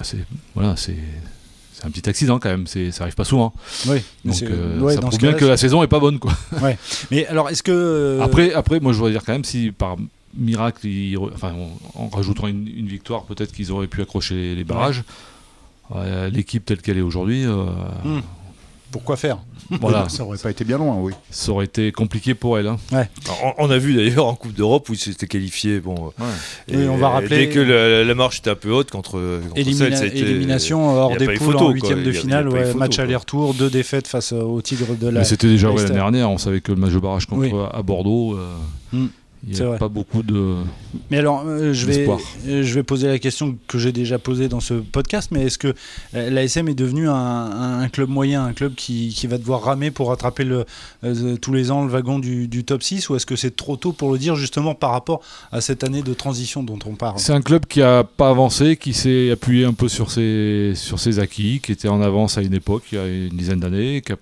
assez, 0.00 0.18
voilà, 0.54 0.76
c'est 0.76 0.96
c'est 1.74 1.86
un 1.86 1.90
petit 1.90 2.08
accident 2.08 2.38
quand 2.38 2.48
même, 2.50 2.66
c'est 2.66 2.90
ça 2.92 3.04
arrive 3.04 3.14
pas 3.14 3.24
souvent. 3.24 3.52
Oui, 3.88 3.98
Donc 4.24 4.34
c'est- 4.34 4.46
euh, 4.48 4.78
ouais, 4.80 4.94
ça 4.94 5.00
prouve 5.00 5.18
bien 5.18 5.32
que 5.32 5.44
la 5.44 5.56
saison 5.56 5.82
est 5.82 5.88
pas 5.88 5.98
bonne 6.00 6.18
quoi. 6.18 6.32
Mais 7.10 7.26
alors, 7.26 7.48
est-ce 7.50 7.62
que. 7.62 7.72
euh, 7.72 8.20
Après, 8.22 8.52
après, 8.52 8.78
moi 8.80 8.92
je 8.92 8.98
voudrais 8.98 9.12
dire 9.12 9.22
quand 9.24 9.32
même 9.32 9.44
si 9.44 9.72
par 9.72 9.96
miracle, 10.36 10.86
ils 10.86 11.16
re- 11.16 11.30
enfin, 11.34 11.52
en, 11.94 12.08
rajoutant 12.08 12.46
une, 12.46 12.66
une 12.68 12.86
victoire, 12.86 13.24
peut-être 13.24 13.52
qu'ils 13.52 13.72
auraient 13.72 13.86
pu 13.88 14.00
accrocher 14.00 14.34
les, 14.34 14.54
les 14.54 14.64
barrages. 14.64 15.02
Euh, 15.94 16.30
L'équipe 16.30 16.64
telle 16.64 16.80
qu'elle 16.80 16.98
est 16.98 17.02
aujourd'hui, 17.02 17.44
euh, 17.44 17.64
Hmm. 18.04 18.20
Pourquoi 18.90 19.16
faire 19.16 19.38
voilà, 19.80 20.06
Ça 20.10 20.22
aurait 20.22 20.36
pas 20.36 20.50
été 20.50 20.64
bien 20.64 20.76
loin, 20.76 20.96
oui. 21.00 21.14
ça 21.30 21.50
aurait 21.52 21.64
été 21.64 21.92
compliqué 21.92 22.34
pour 22.34 22.58
elle. 22.58 22.66
hein. 22.66 22.76
On, 23.42 23.54
on 23.66 23.70
a 23.70 23.78
vu 23.78 23.94
d'ailleurs 23.94 24.26
en 24.26 24.34
Coupe 24.34 24.52
d'Europe 24.52 24.86
où 24.90 24.92
ils 24.92 24.98
s'étaient 24.98 25.26
qualifiés. 25.26 25.80
Bon, 25.80 26.12
euh, 26.20 26.32
Oui, 26.70 26.86
on 26.90 26.98
va 26.98 27.08
rappeler- 27.08 27.46
dès 27.46 27.48
que 27.48 27.58
la, 27.60 28.04
la 28.04 28.14
marche 28.14 28.40
était 28.40 28.50
un 28.50 28.54
peu 28.54 28.70
haute 28.70 28.90
contre, 28.90 29.12
contre 29.48 29.56
Élimina- 29.58 29.96
celle, 29.96 30.14
élimination 30.14 30.90
hors 30.90 31.16
des 31.16 31.24
poules 31.24 31.36
photo, 31.38 31.68
en 31.68 31.70
huitième 31.70 32.00
Il 32.00 32.04
de 32.04 32.12
y 32.12 32.16
a- 32.16 32.20
finale, 32.20 32.46
il 32.50 32.52
ouais, 32.54 32.64
photo, 32.66 32.78
match 32.80 32.98
aller-retour, 32.98 33.54
deux 33.54 33.70
défaites 33.70 34.06
face 34.08 34.34
euh, 34.34 34.42
au 34.42 34.60
Tigre 34.60 34.94
de 34.94 35.08
la. 35.08 35.20
Mais 35.20 35.24
c'était 35.24 35.46
déjà 35.48 35.68
l'année 35.72 35.88
dernière, 35.94 36.30
on 36.30 36.36
savait 36.36 36.60
que 36.60 36.72
le 36.72 36.78
match 36.78 36.92
de 36.92 36.98
barrage 36.98 37.24
contre 37.24 37.40
Oui. 37.50 37.66
à 37.72 37.82
Bordeaux, 37.82 38.34
euh, 38.36 38.46
Hmm. 38.92 39.06
Il 39.46 39.54
n'y 39.54 39.60
a 39.60 39.76
pas 39.76 39.88
beaucoup 39.88 40.22
de. 40.22 40.56
Mais 41.10 41.18
alors, 41.18 41.42
euh, 41.46 41.72
je 41.72 41.86
vais, 41.86 42.08
euh, 42.08 42.62
je 42.62 42.74
vais 42.74 42.82
poser 42.84 43.08
la 43.08 43.18
question 43.18 43.58
que 43.66 43.78
j'ai 43.78 43.90
déjà 43.90 44.18
posée 44.18 44.48
dans 44.48 44.60
ce 44.60 44.74
podcast, 44.74 45.30
mais 45.32 45.42
est-ce 45.44 45.58
que 45.58 45.74
euh, 46.14 46.30
l'ASM 46.30 46.68
est 46.68 46.74
devenu 46.74 47.08
un, 47.08 47.88
club 47.88 48.08
moyen, 48.08 48.44
un 48.44 48.52
club 48.52 48.74
qui, 48.74 49.08
qui 49.08 49.26
va 49.26 49.38
devoir 49.38 49.62
ramer 49.62 49.90
pour 49.90 50.08
rattraper 50.08 50.44
le, 50.44 50.64
euh, 51.02 51.36
tous 51.36 51.52
les 51.52 51.72
ans 51.72 51.84
le 51.84 51.90
wagon 51.90 52.20
du, 52.20 52.46
du 52.46 52.64
top 52.64 52.82
6, 52.82 53.08
ou 53.08 53.16
est-ce 53.16 53.26
que 53.26 53.34
c'est 53.34 53.56
trop 53.56 53.76
tôt 53.76 53.92
pour 53.92 54.12
le 54.12 54.18
dire 54.18 54.36
justement 54.36 54.74
par 54.76 54.92
rapport 54.92 55.22
à 55.50 55.60
cette 55.60 55.82
année 55.82 56.02
de 56.02 56.14
transition 56.14 56.62
dont 56.62 56.78
on 56.86 56.94
parle? 56.94 57.18
C'est 57.18 57.32
un 57.32 57.42
club 57.42 57.66
qui 57.66 57.82
a 57.82 58.04
pas 58.04 58.28
avancé, 58.28 58.76
qui 58.76 58.92
s'est 58.92 59.30
appuyé 59.32 59.64
un 59.64 59.74
peu 59.74 59.88
sur 59.88 60.12
ses, 60.12 60.72
sur 60.76 61.00
ses 61.00 61.18
acquis, 61.18 61.60
qui 61.60 61.72
était 61.72 61.88
en 61.88 62.00
avance 62.00 62.38
à 62.38 62.42
une 62.42 62.54
époque, 62.54 62.84
il 62.92 62.98
y 62.98 63.00
a 63.00 63.08
une 63.08 63.36
dizaine 63.36 63.60
d'années, 63.60 64.02
qui 64.02 64.12
a 64.12 64.16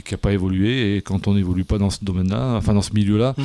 qui 0.00 0.14
n'a 0.14 0.18
pas 0.18 0.32
évolué 0.32 0.96
et 0.96 1.02
quand 1.02 1.28
on 1.28 1.34
n'évolue 1.34 1.64
pas 1.64 1.76
dans 1.76 1.90
ce 1.90 1.98
domaine-là, 2.02 2.54
enfin 2.56 2.72
dans 2.72 2.80
ce 2.80 2.94
milieu-là, 2.94 3.34
Mm. 3.36 3.42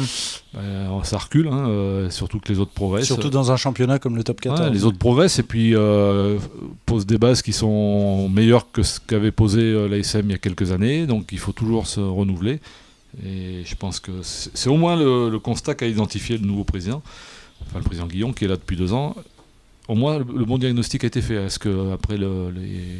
ben, 0.54 1.04
ça 1.04 1.18
recule, 1.18 1.48
hein, 1.50 1.68
euh, 1.68 2.10
surtout 2.10 2.40
que 2.40 2.48
les 2.54 2.60
autres 2.60 2.72
progressent. 2.72 3.06
Surtout 3.08 3.30
dans 3.30 3.52
un 3.52 3.58
championnat 3.58 4.00
comme 4.00 4.16
le 4.16 4.24
top 4.24 4.40
14. 4.40 4.62
Ouais, 4.62 4.70
les 4.74 4.86
autres 4.86 4.98
progressent 4.98 5.40
et 5.40 5.44
puis 5.44 5.76
euh, 5.76 6.38
posent 6.86 7.06
des 7.06 7.18
bases 7.18 7.42
qui 7.42 7.52
sont 7.54 8.30
meilleures 8.30 8.72
que 8.72 8.84
ce 8.84 9.00
qu'avait 9.00 9.32
posé 9.32 9.60
euh, 9.62 9.88
l'ASM 9.90 10.22
il 10.26 10.32
y 10.32 10.36
a 10.36 10.38
quelques 10.38 10.72
années, 10.72 11.06
donc 11.08 11.30
il 11.34 11.40
faut 11.40 11.52
toujours 11.52 11.88
se 11.88 12.00
renouveler. 12.00 12.60
Et 13.26 13.64
je 13.66 13.76
pense 13.76 14.00
que 14.00 14.12
c'est 14.22 14.52
c'est 14.56 14.70
au 14.70 14.78
moins 14.78 14.96
le, 14.96 15.30
le 15.30 15.40
constat 15.40 15.74
qu'a 15.76 15.88
identifié 15.88 16.38
le 16.38 16.46
nouveau 16.46 16.64
président, 16.64 17.02
enfin 17.66 17.80
le 17.80 17.84
président 17.84 18.06
Guillon 18.06 18.32
qui 18.32 18.46
est 18.46 18.48
là 18.48 18.56
depuis 18.56 18.78
deux 18.78 18.94
ans. 18.94 19.16
Au 19.88 19.96
moins 19.96 20.20
le, 20.20 20.26
le 20.38 20.46
bon 20.46 20.58
diagnostic 20.58 21.04
a 21.04 21.08
été 21.08 21.22
fait. 21.22 21.36
Est-ce 21.36 21.58
que 21.58 21.94
après 21.94 22.18
le- 22.18 22.52
les, 22.54 23.00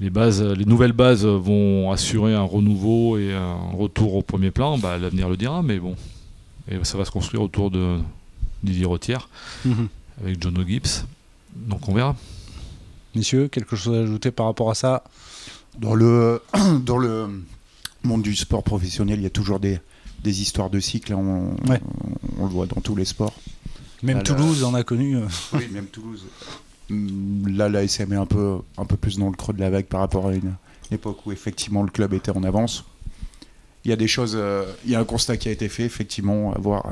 les 0.00 0.10
bases, 0.10 0.42
les 0.42 0.64
nouvelles 0.64 0.92
bases 0.92 1.24
vont 1.26 1.90
assurer 1.90 2.34
un 2.34 2.42
renouveau 2.42 3.18
et 3.18 3.32
un 3.34 3.56
retour 3.76 4.14
au 4.14 4.22
premier 4.22 4.50
plan 4.50 4.78
bah, 4.78 4.96
L'avenir 4.98 5.28
le 5.28 5.36
dira, 5.36 5.62
mais 5.62 5.78
bon, 5.78 5.96
et 6.70 6.76
ça 6.84 6.96
va 6.98 7.04
se 7.04 7.10
construire 7.10 7.42
autour 7.42 7.70
de 7.70 7.98
Didier 8.62 8.84
Rotière 8.86 9.28
Mhm. 9.64 9.88
avec 10.22 10.42
John 10.42 10.56
O'Gibbs. 10.58 11.04
Donc 11.56 11.88
on 11.88 11.94
verra. 11.94 12.14
Messieurs, 13.14 13.48
quelque 13.48 13.74
chose 13.76 13.96
à 13.96 14.02
ajouter 14.02 14.30
par 14.30 14.46
rapport 14.46 14.70
à 14.70 14.74
ça? 14.74 15.02
Dans 15.78 15.94
le, 15.94 16.42
dans 16.84 16.98
le 16.98 17.42
monde 18.04 18.22
du 18.22 18.34
sport 18.36 18.62
professionnel, 18.62 19.18
il 19.18 19.22
y 19.22 19.26
a 19.26 19.30
toujours 19.30 19.58
des, 19.60 19.80
des 20.22 20.42
histoires 20.42 20.70
de 20.70 20.78
cycle. 20.80 21.12
hein, 21.12 21.16
On, 21.18 21.70
Ouais. 21.70 21.80
on, 22.38 22.42
on 22.42 22.46
le 22.46 22.52
voit 22.52 22.66
dans 22.66 22.80
tous 22.80 22.94
les 22.96 23.04
sports. 23.04 23.34
Même. 24.02 24.22
Toulouse 24.22 24.62
en 24.62 24.74
a 24.74 24.84
connu. 24.84 25.16
euh, 25.16 25.26
Oui, 25.54 25.66
même 25.72 25.86
Toulouse. 25.86 26.24
Là, 26.90 27.68
la 27.68 27.84
SM 27.84 28.12
est 28.12 28.16
un 28.16 28.26
peu, 28.26 28.58
un 28.76 28.84
peu 28.84 28.96
plus 28.96 29.18
dans 29.18 29.28
le 29.28 29.36
creux 29.36 29.52
de 29.52 29.60
la 29.60 29.70
vague 29.70 29.86
par 29.86 30.00
rapport 30.00 30.28
à 30.28 30.34
une, 30.34 30.54
époque 30.90 31.26
où 31.26 31.32
effectivement 31.32 31.82
le 31.82 31.90
club 31.90 32.14
était 32.14 32.30
en 32.30 32.42
avance. 32.44 32.84
Il 33.84 33.90
y 33.90 33.92
a 33.92 33.96
des 33.96 34.08
choses, 34.08 34.34
euh, 34.36 34.64
il 34.84 34.90
y 34.90 34.94
a 34.94 35.00
un 35.00 35.04
constat 35.04 35.36
qui 35.36 35.48
a 35.48 35.52
été 35.52 35.68
fait, 35.68 35.84
effectivement, 35.84 36.52
à 36.54 36.58
voir, 36.58 36.86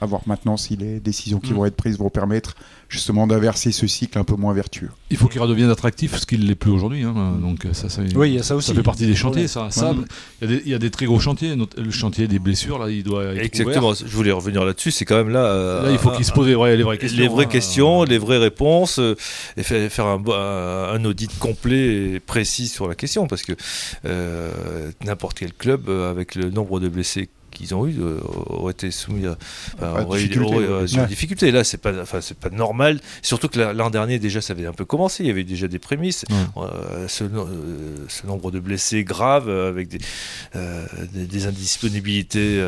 à 0.00 0.06
voir 0.06 0.22
maintenant 0.26 0.56
si 0.56 0.76
les 0.76 0.98
décisions 1.00 1.38
qui 1.40 1.52
Mm. 1.52 1.56
vont 1.56 1.64
être 1.66 1.76
prises 1.76 1.98
vont 1.98 2.10
permettre 2.10 2.54
justement 2.88 3.26
d'inverser 3.26 3.70
ce 3.70 3.86
cycle 3.86 4.18
un 4.18 4.24
peu 4.24 4.34
moins 4.34 4.52
vertueux. 4.54 4.90
Il 5.10 5.16
faut 5.16 5.28
qu'il 5.28 5.40
redevienne 5.40 5.70
attractif, 5.70 6.16
ce 6.16 6.26
qu'il 6.26 6.40
ne 6.40 6.46
l'est 6.46 6.54
plus 6.54 6.70
aujourd'hui. 6.72 7.02
hein. 7.04 7.38
Donc 7.40 7.66
ça, 7.72 7.88
ça, 7.88 8.02
Oui, 8.16 8.30
il 8.30 8.34
y 8.36 8.38
a 8.38 8.42
ça 8.42 8.56
aussi. 8.56 8.68
ça 8.68 8.74
fait 8.74 8.82
partie 8.82 9.06
des 9.06 9.14
chantiers. 9.14 9.46
Ça, 9.46 9.68
il, 9.70 9.78
y 10.40 10.44
a 10.44 10.46
des, 10.56 10.62
il 10.64 10.70
y 10.70 10.74
a 10.74 10.78
des 10.78 10.90
très 10.90 11.06
gros 11.06 11.20
chantiers. 11.20 11.54
Le 11.76 11.90
chantier 11.90 12.26
des 12.26 12.38
blessures, 12.38 12.78
là, 12.78 12.90
il 12.90 13.02
doit 13.04 13.24
être 13.24 13.44
Exactement, 13.44 13.94
je 13.94 14.04
voulais 14.06 14.32
revenir 14.32 14.64
là-dessus, 14.64 14.90
c'est 14.90 15.04
quand 15.04 15.16
même 15.16 15.28
là. 15.30 15.44
euh. 15.44 15.82
Là, 15.84 15.92
il 15.92 15.98
faut 15.98 16.10
qu'il 16.10 16.24
se 16.24 16.32
pose 16.32 16.46
les 16.48 16.54
vraies, 16.54 16.76
les 16.76 16.82
vraies 16.82 16.98
questions. 16.98 17.20
les 17.22 17.28
vraies 17.28 17.44
hein. 17.44 17.48
questions, 17.48 18.02
les 18.04 18.18
vraies 18.18 18.38
réponses, 18.38 18.98
euh, 18.98 19.14
et 19.56 19.62
fa- 19.62 19.88
faire 19.88 20.06
un, 20.06 21.04
audit 21.04 21.38
complet 21.38 22.14
et 22.14 22.20
précis 22.20 22.66
sur 22.68 22.88
la 22.88 22.94
question, 22.94 23.26
parce 23.26 23.42
que 23.42 23.52
euh, 24.04 24.90
n'importe 25.04 25.38
quel 25.38 25.52
club, 25.52 25.88
avec 25.90 26.34
le 26.34 26.50
nombre 26.50 26.80
de 26.80 26.88
blessés 26.88 27.28
qu'ils 27.60 27.74
ont 27.74 27.86
eu 27.86 27.96
euh, 28.00 28.18
auraient 28.46 28.72
été 28.72 28.90
soumis 28.90 29.26
à, 29.26 29.36
À 29.84 30.02
auraient 30.02 30.20
eu- 30.20 30.28
difficulté, 30.28 30.54
auraient, 30.54 30.66
ouais. 30.66 30.72
euh, 30.72 30.86
sur 30.86 31.00
Ouais. 31.02 31.06
difficulté. 31.06 31.50
Là, 31.50 31.64
c'est 31.64 31.78
pas, 31.78 31.92
enfin, 32.00 32.20
c'est 32.20 32.36
pas 32.38 32.50
normal. 32.50 33.00
Surtout 33.22 33.48
que 33.48 33.58
la- 33.58 33.72
l'an 33.72 33.90
dernier, 33.90 34.18
déjà, 34.18 34.40
ça 34.40 34.52
avait 34.54 34.66
un 34.66 34.72
peu 34.72 34.84
commencé. 34.84 35.22
Il 35.24 35.26
y 35.26 35.30
avait 35.30 35.44
déjà 35.44 35.68
des 35.68 35.78
prémices. 35.78 36.24
Ouais. 36.30 36.64
Euh, 36.64 37.08
ce, 37.08 37.24
no- 37.24 37.48
ce 38.08 38.26
nombre 38.26 38.50
de 38.50 38.60
blessés 38.60 39.04
graves 39.04 39.48
avec 39.50 39.88
des, 39.88 39.98
des, 40.54 41.26
des 41.26 41.46
indisponibilités 41.46 42.60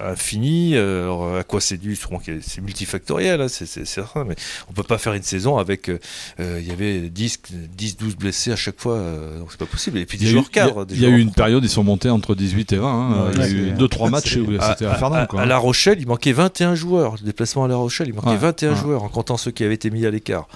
infinies. 0.00 0.76
Alors, 0.76 1.36
à 1.36 1.44
quoi 1.44 1.60
c'est 1.60 1.76
dû? 1.76 1.96
C'est 2.42 2.60
multifactoriel, 2.60 3.40
hein, 3.40 3.48
c'est 3.48 3.66
certain, 3.86 4.24
mais 4.24 4.34
on 4.68 4.72
peut 4.72 4.82
pas 4.82 4.98
faire 4.98 5.12
une 5.14 5.22
saison 5.22 5.58
avec. 5.58 5.90
Il 6.38 6.66
y 6.66 6.70
avait 6.70 7.08
10, 7.08 7.38
10, 7.76 7.96
12 7.96 8.16
blessés 8.16 8.52
à 8.52 8.56
chaque 8.56 8.80
fois, 8.80 8.98
donc 9.38 9.48
c'est 9.50 9.58
pas 9.58 9.66
possible. 9.66 9.98
Et 9.98 10.06
puis 10.06 10.18
des 10.18 10.26
eu, 10.26 10.30
joueurs 10.30 10.50
cadres. 10.50 10.86
il 10.90 11.00
y 11.00 11.06
a- 11.06 11.08
eu 11.08 11.18
une 11.20 11.32
période, 11.32 11.62
ils 11.64 11.68
sont 11.70 11.84
montés 11.84 12.10
entre 12.10 12.34
18 12.34 12.72
et 12.72 12.76
20. 12.76 12.88
hein. 12.88 13.24
Ouais, 13.26 13.30
il 13.34 13.38
y 13.40 13.42
a 13.42 13.46
c'est- 13.48 13.54
eu 13.68 13.72
2-3 13.72 14.10
matchs 14.10 14.36
où 14.36 14.50
à, 14.58 14.70
c'était 14.70 14.86
infernal. 14.86 15.22
à- 15.22 15.26
quoi, 15.26 15.40
à 15.40 15.42
hein. 15.42 15.46
La 15.46 15.58
Rochelle, 15.58 15.98
il 16.00 16.06
manquait 16.06 16.32
21 16.32 16.74
joueurs. 16.74 17.14
Le 17.20 17.24
déplacement 17.26 17.64
à 17.64 17.68
La 17.68 17.76
Rochelle, 17.76 18.08
il 18.08 18.14
manquait 18.14 18.28
Ouais, 18.30 18.36
21 18.36 18.70
ouais. 18.70 18.76
joueurs 18.76 19.02
en 19.02 19.08
comptant 19.08 19.36
ceux 19.36 19.50
qui 19.50 19.64
avaient 19.64 19.74
été 19.74 19.90
mis 19.90 20.04
à 20.06 20.10
l'écart. 20.10 20.48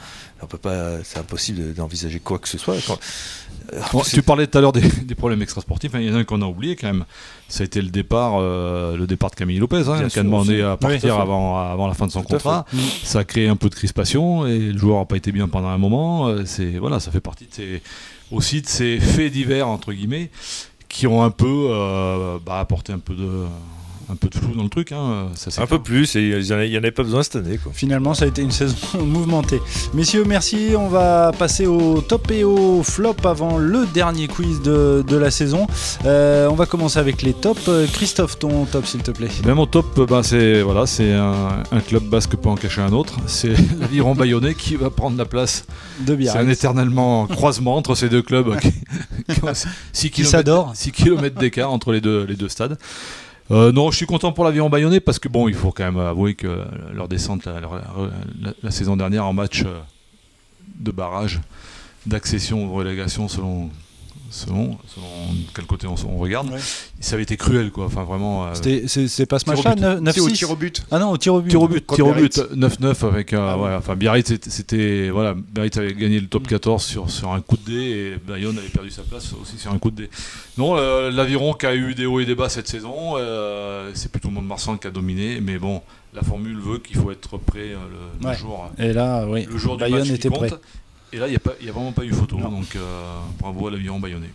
On 0.42 0.46
peut 0.46 0.58
pas, 0.58 1.02
c'est 1.04 1.18
impossible 1.18 1.73
d'envisager 1.75 2.20
quoi 2.20 2.38
que 2.38 2.49
ce 2.49 2.58
soit. 2.58 2.75
Quand- 2.87 2.99
euh, 3.73 3.80
Bon, 3.92 4.02
tu 4.02 4.20
parlais 4.20 4.46
tout 4.46 4.58
à 4.58 4.61
l'heure 4.61 4.73
des, 4.73 4.82
des 5.04 5.14
problèmes 5.14 5.40
extrasportifs. 5.40 5.94
hein, 5.94 6.00
Il 6.00 6.08
y 6.08 6.11
en 6.11 6.16
a 6.16 6.18
un 6.18 6.25
qu'on 6.25 6.42
a 6.42 6.46
oublié 6.46 6.76
quand 6.76 6.87
même. 6.88 7.04
Ça 7.49 7.62
a 7.62 7.64
été 7.64 7.80
le 7.80 7.88
départ, 7.88 8.34
euh, 8.40 8.94
le 8.96 9.06
départ 9.06 9.30
de 9.30 9.37
Camille 9.37 9.58
Lopez, 9.58 9.84
hein, 9.88 10.08
qui 10.08 10.18
a 10.18 10.23
demandé 10.23 10.54
aussi. 10.56 10.62
à 10.62 10.76
partir 10.76 11.18
avant, 11.18 11.56
avant 11.58 11.87
la 11.87 11.94
fin 11.94 12.06
de 12.06 12.12
son 12.12 12.20
Tout 12.23 12.28
contrat. 12.28 12.66
Mm. 12.73 12.78
Ça 13.04 13.20
a 13.20 13.25
créé 13.25 13.49
un 13.49 13.56
peu 13.56 13.70
de 13.70 13.75
crispation 13.75 14.46
et 14.46 14.58
le 14.58 14.76
joueur 14.78 14.99
n'a 14.99 15.04
pas 15.06 15.16
été 15.16 15.32
bien 15.32 15.49
pendant 15.49 15.68
un 15.68 15.78
moment. 15.78 16.28
Euh, 16.28 16.42
C'est 16.44 16.73
voilà, 16.78 17.00
ça 17.00 17.11
fait 17.11 17.20
partie 17.20 17.44
de 17.46 17.54
ces, 17.54 17.82
aussi 18.30 18.61
de 18.61 18.66
ces 18.66 18.99
faits 18.99 19.32
divers 19.32 19.68
entre 19.68 19.92
guillemets 19.94 20.30
qui 20.94 21.08
ont 21.08 21.24
un 21.24 21.30
peu 21.30 21.66
euh, 21.70 22.38
bah, 22.46 22.60
apporté 22.60 22.92
un 22.92 23.00
peu 23.00 23.14
de 23.14 23.46
un 24.11 24.16
peu 24.16 24.28
de 24.28 24.34
flou 24.37 24.54
dans 24.54 24.62
le 24.62 24.68
truc. 24.68 24.92
hein, 24.92 25.28
ça, 25.34 25.62
un 25.62 25.66
peu 25.66 25.78
plus, 25.80 26.16
et 26.16 26.20
il 26.30 26.42
n'y 26.42 26.52
en, 26.52 26.78
avait 26.78 26.90
pas 26.90 27.02
besoin 27.02 27.23
cette 27.23 27.37
année. 27.37 27.58
Quoi. 27.62 27.73
Finalement, 27.75 28.14
ça 28.14 28.25
a 28.25 28.28
été 28.28 28.42
une 28.42 28.50
saison 28.62 28.76
mouvementée. 29.02 29.61
Messieurs, 29.94 30.25
merci. 30.26 30.70
On 30.76 30.88
va 30.88 31.32
passer 31.38 31.66
au 31.66 32.00
top 32.00 32.30
et 32.30 32.44
au 32.44 32.82
flop 32.82 33.16
avant 33.25 33.58
le 33.58 33.87
dernier 33.92 34.28
quiz 34.28 34.61
de, 34.62 35.04
de 35.06 35.16
la 35.16 35.30
saison. 35.30 35.66
Euh, 36.04 36.49
on 36.49 36.54
va 36.54 36.66
commencer 36.66 36.99
avec 36.99 37.23
les 37.23 37.32
tops. 37.32 37.70
Christophe, 37.92 38.38
ton 38.38 38.64
top, 38.66 38.87
s'il 38.87 39.02
te 39.02 39.11
plaît. 39.11 39.28
Ben, 39.44 39.54
mon 39.54 39.66
top, 39.66 40.00
bah, 40.08 40.23
c'est 40.23 40.62
voilà, 40.62 40.87
c'est 40.87 41.12
un, 41.12 41.62
un 41.70 41.80
club 41.80 42.04
basque 42.04 42.37
peut 42.37 42.49
en 42.49 42.56
cacher 42.56 42.80
un 42.82 42.92
autre. 42.92 43.14
C'est 43.26 43.54
l'Aviron 43.80 44.14
Bayonnais 44.14 44.54
qui 44.54 44.76
va 44.76 44.90
prendre 44.90 45.16
la 45.16 45.25
place. 45.25 45.64
De 46.00 46.06
C'est 46.06 46.12
un 46.12 46.16
Biarritz. 46.16 46.58
éternellement 46.58 47.26
croisement 47.26 47.76
entre 47.76 47.94
ces 47.94 48.08
deux 48.08 48.23
clubs 48.23 48.58
qui, 48.61 48.73
qui 49.32 49.44
ont 49.44 49.52
6 49.92 50.11
Qui 50.11 50.25
s'adorent. 50.25 50.73
km 50.92 51.38
d'écart 51.38 51.70
entre 51.70 51.92
les 51.92 52.00
deux, 52.00 52.25
les 52.25 52.37
deux 52.37 52.49
stades. 52.49 52.78
Euh, 53.50 53.72
non, 53.72 53.90
je 53.90 53.96
suis 53.98 54.06
content 54.06 54.32
pour 54.32 54.44
l'Aviron 54.44 54.70
Bayonnais 54.70 55.00
parce 55.00 55.18
que 55.18 55.28
bon, 55.28 55.48
il 55.48 55.54
faut 55.54 55.70
quand 55.70 55.84
même 55.84 55.98
avouer 55.98 56.34
que 56.34 56.64
leur 56.94 57.08
descente 57.08 57.44
la, 57.46 57.60
la- 58.62 58.70
saison 58.70 58.96
dernière 58.96 59.26
en 59.26 59.34
match 59.34 59.62
euh, 59.66 59.80
de 60.78 60.90
barrage, 60.90 61.40
d'accession 62.06 62.64
ou 62.64 62.72
relégation 62.74 63.28
selon, 63.28 63.68
selon, 64.34 64.76
selon 64.94 65.06
quel 65.54 65.64
côté 65.66 65.86
on, 65.86 65.94
on 66.08 66.18
regarde, 66.18 66.50
Ouais. 66.50 66.58
ça 67.00 67.14
avait 67.14 67.22
été 67.22 67.36
cruel 67.36 67.70
quoi. 67.70 67.86
Enfin 67.86 68.04
vraiment. 68.04 68.46
euh, 68.46 68.50
C'est 68.54 69.08
c'est 69.08 69.26
pas 69.26 69.38
ce 69.38 69.48
match-là, 69.48 69.74
but. 69.74 70.12
C'est 70.12 70.20
au 70.20 70.28
9-6 70.28 70.32
tir 70.32 70.50
au 70.50 70.56
but. 70.56 70.84
Ah 70.90 70.98
non, 70.98 71.10
au 71.10 71.16
tir 71.16 71.34
au 71.34 71.40
but. 71.40 71.50
Tir 71.50 71.62
au 71.62 71.68
but, 71.68 71.86
Contre 71.86 71.96
tir 71.96 72.06
au 72.06 72.12
but, 72.12 72.34
Biarritz. 72.54 72.78
9-9 72.80 73.06
avec 73.06 73.32
un. 73.32 73.38
Ah 73.46 73.76
enfin, 73.78 73.94
Biarritz, 73.96 74.32
c'était-. 74.48 75.10
Voilà, 75.10 75.34
Biarritz 75.34 75.76
avait 75.78 75.94
gagné 75.94 76.18
le 76.20 76.26
top 76.26 76.46
14 76.48 76.82
sur, 76.84 77.08
sur 77.10 77.32
un 77.32 77.40
coup 77.40 77.56
de 77.56 77.70
dé 77.70 77.80
et 77.80 78.16
Bayonne 78.26 78.58
avait 78.58 78.68
perdu 78.68 78.90
sa 78.90 79.02
place 79.02 79.32
aussi 79.40 79.58
sur 79.58 79.72
un 79.72 79.78
coup 79.78 79.90
de 79.90 80.02
dé. 80.02 80.10
Non, 80.58 80.76
euh, 80.76 81.10
l'Aviron 81.10 81.52
qui 81.54 81.66
a 81.66 81.74
eu 81.74 81.94
des 81.94 82.06
hauts 82.06 82.20
et 82.20 82.24
des 82.26 82.34
bas 82.34 82.48
cette 82.48 82.68
saison, 82.68 83.14
euh, 83.16 83.90
c'est 83.94 84.10
plutôt 84.10 84.30
Mont-de-Marsan 84.30 84.76
qui 84.78 84.86
a 84.86 84.90
dominé, 84.90 85.40
mais 85.40 85.58
bon, 85.58 85.80
la 86.14 86.22
formule 86.22 86.58
veut 86.60 86.78
qu'il 86.78 86.96
faut 86.96 87.10
être 87.10 87.36
prêt 87.38 87.70
euh, 87.72 87.76
le, 88.22 88.28
le 88.30 88.34
jour, 88.36 88.70
Et 88.78 88.92
là, 88.92 89.26
oui. 89.28 89.46
le 89.50 89.58
jour 89.58 89.76
du 89.76 89.80
Bayonne 89.80 89.98
match 90.00 90.08
qui 90.08 90.14
était 90.14 90.28
compte. 90.28 90.46
prêt. 90.46 90.56
Et 91.14 91.18
là, 91.18 91.28
il 91.28 91.30
n'y 91.30 91.37
a, 91.37 91.40
pas- 91.40 91.54
il 91.61 91.66
y 91.66 91.68
a 91.68 91.73
vraiment 91.73 91.92
pas 91.92 92.02
eu 92.04 92.12
photo, 92.12 92.37
Non. 92.37 92.50
donc 92.50 92.75
euh, 92.75 93.18
bravo 93.40 93.68
à 93.68 93.71
l'Aviron 93.71 94.00
Bayonnais. 94.00 94.30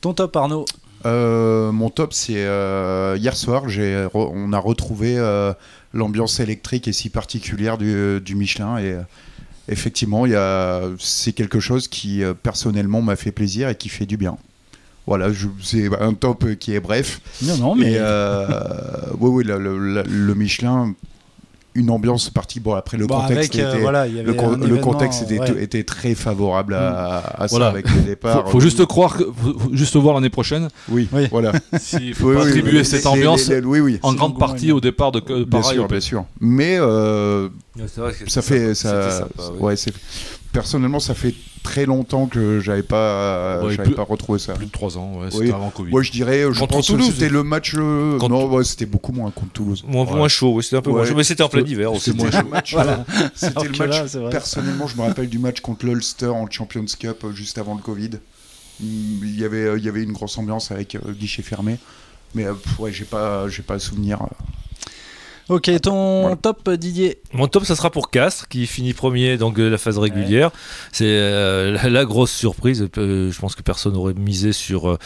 Ton 0.00 0.14
top, 0.14 0.36
Arnaud. 0.36 0.64
Euh, 1.06 1.72
mon 1.72 1.90
top, 1.90 2.12
c'est 2.12 2.44
euh, 2.46 3.16
hier 3.18 3.36
soir, 3.36 3.66
re- 3.66 4.30
on 4.32 4.52
a 4.52 4.58
retrouvé 4.58 5.18
euh, 5.18 5.52
l'ambiance 5.92 6.38
électrique 6.38 6.86
et 6.86 6.92
si 6.92 7.10
particulière 7.10 7.78
du, 7.78 8.20
du 8.20 8.36
Michelin. 8.36 8.78
Et 8.78 8.92
euh, 8.92 9.02
effectivement, 9.68 10.24
c'est 11.00 11.32
quelque 11.32 11.58
chose 11.58 11.88
qui 11.88 12.22
personnellement 12.44 13.02
m'a 13.02 13.16
fait 13.16 13.32
plaisir 13.32 13.68
et 13.68 13.74
qui 13.74 13.88
fait 13.88 14.06
du 14.06 14.16
bien. 14.16 14.36
Voilà, 15.08 15.32
je- 15.32 15.48
c'est 15.60 15.88
un 16.00 16.14
top 16.14 16.54
qui 16.60 16.74
est 16.74 16.80
bref. 16.80 17.20
Non, 17.42 17.56
non, 17.56 17.74
mais. 17.74 17.94
Euh, 17.96 18.46
oui, 19.18 19.30
oui, 19.30 19.44
le, 19.44 19.58
le- 19.58 19.78
le- 19.78 20.04
le 20.06 20.34
Michelin, 20.36 20.94
une 21.74 21.90
ambiance 21.90 22.30
partie. 22.30 22.58
Bon, 22.60 22.74
après 22.74 22.96
le 22.96 23.06
bon, 23.06 23.20
contexte 23.20 23.54
avec, 23.54 23.64
euh, 23.64 23.72
était, 23.72 23.80
voilà, 23.82 24.06
il 24.06 24.16
y 24.16 24.20
avait 24.20 24.28
le, 24.28 24.34
con- 24.34 24.58
contexte 24.80 25.22
était, 25.22 25.38
ouais. 25.40 25.62
était 25.62 25.84
très 25.84 26.14
favorable 26.14 26.74
à, 26.74 27.18
à 27.42 27.48
ça 27.48 27.68
avec 27.68 27.88
le 27.94 28.00
départ. 28.02 28.44
Faut, 28.46 28.50
faut 28.52 28.60
juste 28.60 28.84
croire, 28.86 29.16
que, 29.16 29.24
faut, 29.24 29.58
faut 29.58 29.70
juste 29.72 29.94
voir 29.96 30.14
l'année 30.14 30.30
prochaine. 30.30 30.68
Oui, 30.88 31.08
Oui. 31.12 31.28
voilà. 31.30 31.52
S'il 31.78 32.14
faut 32.14 32.28
Oui, 32.30 32.34
pas 32.36 32.42
oui, 32.42 32.48
attribuer 32.48 32.78
oui, 32.80 32.84
cette 32.84 33.00
les- 33.02 33.06
ambiance 33.06 33.48
les- 33.48 33.60
les- 33.60 33.66
oui, 33.66 33.80
oui. 33.80 33.98
en 34.02 34.14
grande 34.14 34.38
partie 34.38 34.66
bien. 34.66 34.74
au 34.74 34.80
départ 34.80 35.12
de 35.12 35.20
Bien 35.20 35.44
pareil 35.60 35.74
sûr, 35.76 35.86
bien 35.88 36.00
sûr. 36.00 36.24
Mais 36.40 36.76
euh, 36.78 37.48
ça 38.26 38.42
fait 38.42 38.74
ça, 38.74 39.02
C'était 39.02 39.16
sympa, 39.18 39.42
oui. 39.54 39.58
ouais, 39.60 39.76
c'est 39.76 39.92
personnellement 40.52 41.00
ça 41.00 41.14
fait 41.14 41.34
très 41.62 41.84
longtemps 41.86 42.26
que 42.26 42.58
j'avais 42.60 42.82
pas 42.82 43.60
Ouais, 43.62 43.74
j'avais 43.76 43.88
plus- 43.90 43.94
pas 43.94 44.02
retrouvé 44.04 44.38
ça. 44.38 44.54
Plus 44.54 44.66
de 44.66 44.70
3 44.70 44.96
ans, 44.98 45.20
ouais, 45.20 45.26
Oui. 45.32 45.38
c'était 45.46 45.52
avant 45.52 45.70
Covid. 45.70 45.90
Moi 45.90 46.02
je 46.02 46.10
dirais 46.10 46.42
je 46.52 46.58
Contre 46.58 46.74
pense 46.76 46.86
Toulouse. 46.86 47.06
que 47.08 47.12
c'était 47.14 47.28
le 47.28 47.42
match 47.42 47.74
euh, 47.76 48.18
non 48.18 48.46
ouais, 48.50 48.64
c'était 48.64 48.86
beaucoup 48.86 49.12
moins 49.12 49.30
contre 49.30 49.52
Toulouse. 49.52 49.84
Moins, 49.86 50.04
moins 50.06 50.28
chaud, 50.28 50.52
oui, 50.54 50.62
c'était 50.62 50.76
un 50.76 50.82
peu 50.82 50.90
moins 50.90 51.04
chaud, 51.04 51.14
mais 51.14 51.24
c'était 51.24 51.42
en 51.42 51.48
plein 51.48 51.64
hiver 51.64 51.92
aussi. 51.92 52.12
C'était 52.12 52.42
le 52.42 52.48
match 52.48 52.72
Voilà. 52.72 53.04
c'était 53.34 53.64
le 53.68 53.86
match 53.86 54.14
là, 54.14 54.28
personnellement 54.30 54.86
je 54.86 54.96
me 54.96 55.02
rappelle 55.02 55.28
du 55.28 55.38
match 55.38 55.60
contre 55.60 55.86
l'Ulster 55.86 56.26
en 56.26 56.50
Champions 56.50 56.84
Cup 56.98 57.24
euh, 57.24 57.32
juste 57.32 57.58
avant 57.58 57.74
le 57.74 57.80
Covid. 57.82 58.10
Il 58.82 59.38
y 59.38 59.44
avait 59.44 59.64
euh, 59.66 59.78
il 59.78 59.84
y 59.84 59.88
avait 59.88 60.02
une 60.02 60.12
grosse 60.12 60.38
ambiance 60.38 60.70
avec 60.70 60.94
euh, 60.94 61.12
guichet 61.12 61.42
fermé. 61.42 61.76
Mais 62.34 62.46
ouais, 62.78 62.92
j'ai 62.92 63.04
pas 63.04 63.48
j'ai 63.48 63.62
pas 63.62 63.78
souvenir. 63.78 64.20
Ok, 65.50 65.68
ton 65.82 66.20
Voilà. 66.22 66.36
top, 66.36 66.70
Didier. 66.70 67.18
Mon 67.32 67.48
top, 67.48 67.64
ça 67.64 67.74
sera 67.74 67.90
pour 67.90 68.10
Castres, 68.10 68.46
qui 68.46 68.68
finit 68.68 68.92
premier 68.94 69.36
donc 69.36 69.56
de 69.56 69.64
la 69.64 69.78
phase 69.78 69.98
régulière. 69.98 70.52
C'est 70.92 71.06
euh, 71.08 71.72
la, 71.72 71.90
la 71.90 72.04
grosse 72.04 72.30
surprise. 72.30 72.86
Euh, 72.98 73.32
je 73.32 73.38
pense 73.40 73.56
que 73.56 73.62
personne 73.62 73.94
n'aurait 73.94 74.14
misé 74.14 74.52
sur, 74.52 74.96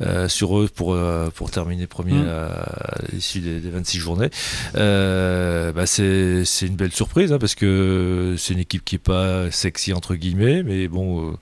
euh, 0.00 0.26
sur 0.28 0.58
eux 0.58 0.70
pour, 0.74 0.94
euh, 0.94 1.28
pour 1.34 1.50
terminer 1.50 1.86
premier 1.86 2.14
Mm. 2.14 2.28
à, 2.28 2.44
à 2.46 2.98
l'issue 3.12 3.40
des, 3.40 3.60
des 3.60 3.68
26 3.68 3.98
journées. 3.98 4.30
Euh, 4.74 5.70
bah, 5.72 5.84
c'est 5.84 6.44
c'est 6.46 6.66
une 6.66 6.76
belle 6.76 6.92
surprise, 6.92 7.32
hein, 7.32 7.38
parce 7.38 7.54
que 7.54 8.36
c'est 8.38 8.54
une 8.54 8.60
équipe 8.60 8.84
qui 8.86 8.94
est 8.94 8.98
pas 8.98 9.50
sexy, 9.50 9.92
entre 9.92 10.14
guillemets, 10.14 10.62
mais 10.62 10.88
bon, 10.88 11.28
euh, 11.28 11.32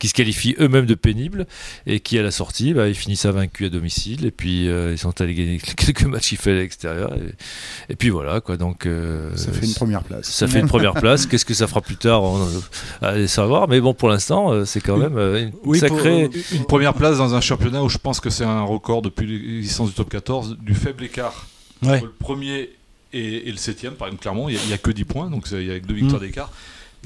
qui 0.00 0.08
se 0.08 0.14
qualifie 0.14 0.56
eux-mêmes 0.58 0.86
de 0.86 0.94
pénible, 0.96 1.46
et 1.86 2.00
qui, 2.00 2.18
à 2.18 2.22
la 2.24 2.32
sortie, 2.32 2.74
bah, 2.74 2.88
ils 2.88 2.96
finissent 2.96 3.26
à 3.26 3.30
vaincu 3.32 3.66
à 3.66 3.68
domicile, 3.68 4.26
et 4.26 4.32
puis 4.32 4.68
euh, 4.68 4.90
ils 4.92 4.98
sont 4.98 5.20
allés 5.20 5.34
gagner 5.34 5.58
quelques 5.76 6.02
matchs 6.04 6.30
qu'ils 6.30 6.38
fait 6.38 6.50
à 6.50 6.54
l'extérieur. 6.54 7.14
Et, 7.14 7.92
et 7.92 7.96
puis 7.96 8.07
voilà, 8.10 8.40
quoi. 8.40 8.56
Donc, 8.56 8.86
euh, 8.86 9.30
Ça 9.36 9.52
fait 9.52 9.66
une 9.66 9.74
première 9.74 10.02
place. 10.02 10.28
ça 10.30 10.46
fait 10.46 10.60
une 10.60 10.68
première 10.68 10.94
place. 10.94 11.26
Qu'est-ce 11.26 11.44
que 11.44 11.54
ça 11.54 11.66
fera 11.66 11.80
plus 11.80 11.96
tard 11.96 12.22
on, 12.22 12.40
euh, 12.42 12.60
Allez 13.02 13.26
savoir. 13.28 13.68
Mais 13.68 13.80
bon, 13.80 13.94
pour 13.94 14.08
l'instant, 14.08 14.52
euh, 14.52 14.64
c'est 14.64 14.80
quand 14.80 14.96
même 14.96 15.16
une 15.18 15.52
Oui, 15.64 15.78
pour- 15.80 15.88
sacrée. 15.96 16.30
Une 16.52 16.64
première 16.64 16.94
place 16.94 17.18
dans 17.18 17.34
un 17.34 17.40
championnat 17.40 17.82
où 17.82 17.88
je 17.88 17.98
pense 17.98 18.20
que 18.20 18.30
c'est 18.30 18.44
un 18.44 18.62
record 18.62 19.02
depuis 19.02 19.26
l'existence 19.26 19.88
du 19.88 19.94
top 19.94 20.10
14, 20.10 20.56
du 20.60 20.74
faible 20.74 21.04
écart 21.04 21.46
Ouais. 21.82 21.96
entre 21.96 22.04
le 22.06 22.10
premier 22.12 22.70
et, 23.12 23.48
et 23.48 23.50
le 23.50 23.56
septième, 23.56 23.94
par 23.94 24.08
exemple 24.08 24.22
Clermont, 24.22 24.48
il 24.48 24.58
n'y 24.66 24.72
a, 24.72 24.78
que 24.78 24.90
10 24.90 25.04
points, 25.04 25.30
donc 25.30 25.46
il 25.52 25.64
y 25.64 25.70
a 25.70 25.78
que 25.80 25.86
deux 25.86 25.94
victoires 25.94 26.20
Mm. 26.20 26.24
d'écart. 26.26 26.50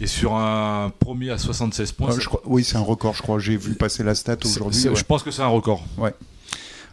Et 0.00 0.06
sur 0.06 0.34
un 0.34 0.90
premier 0.98 1.30
à 1.30 1.36
76 1.38 1.92
points, 1.92 2.08
Euh, 2.08 2.12
ça- 2.12 2.20
je 2.20 2.26
crois- 2.26 2.40
oui, 2.46 2.64
c'est 2.64 2.76
un 2.76 2.80
record, 2.80 3.14
je 3.14 3.20
crois. 3.22 3.38
J'ai 3.38 3.56
vu 3.58 3.74
passer 3.74 4.02
la 4.02 4.14
stat 4.14 4.36
aujourd'hui. 4.44 4.88
ouais. 4.88 4.96
je 4.96 5.04
pense 5.04 5.22
que 5.22 5.30
c'est 5.30 5.42
un 5.42 5.46
record. 5.48 5.84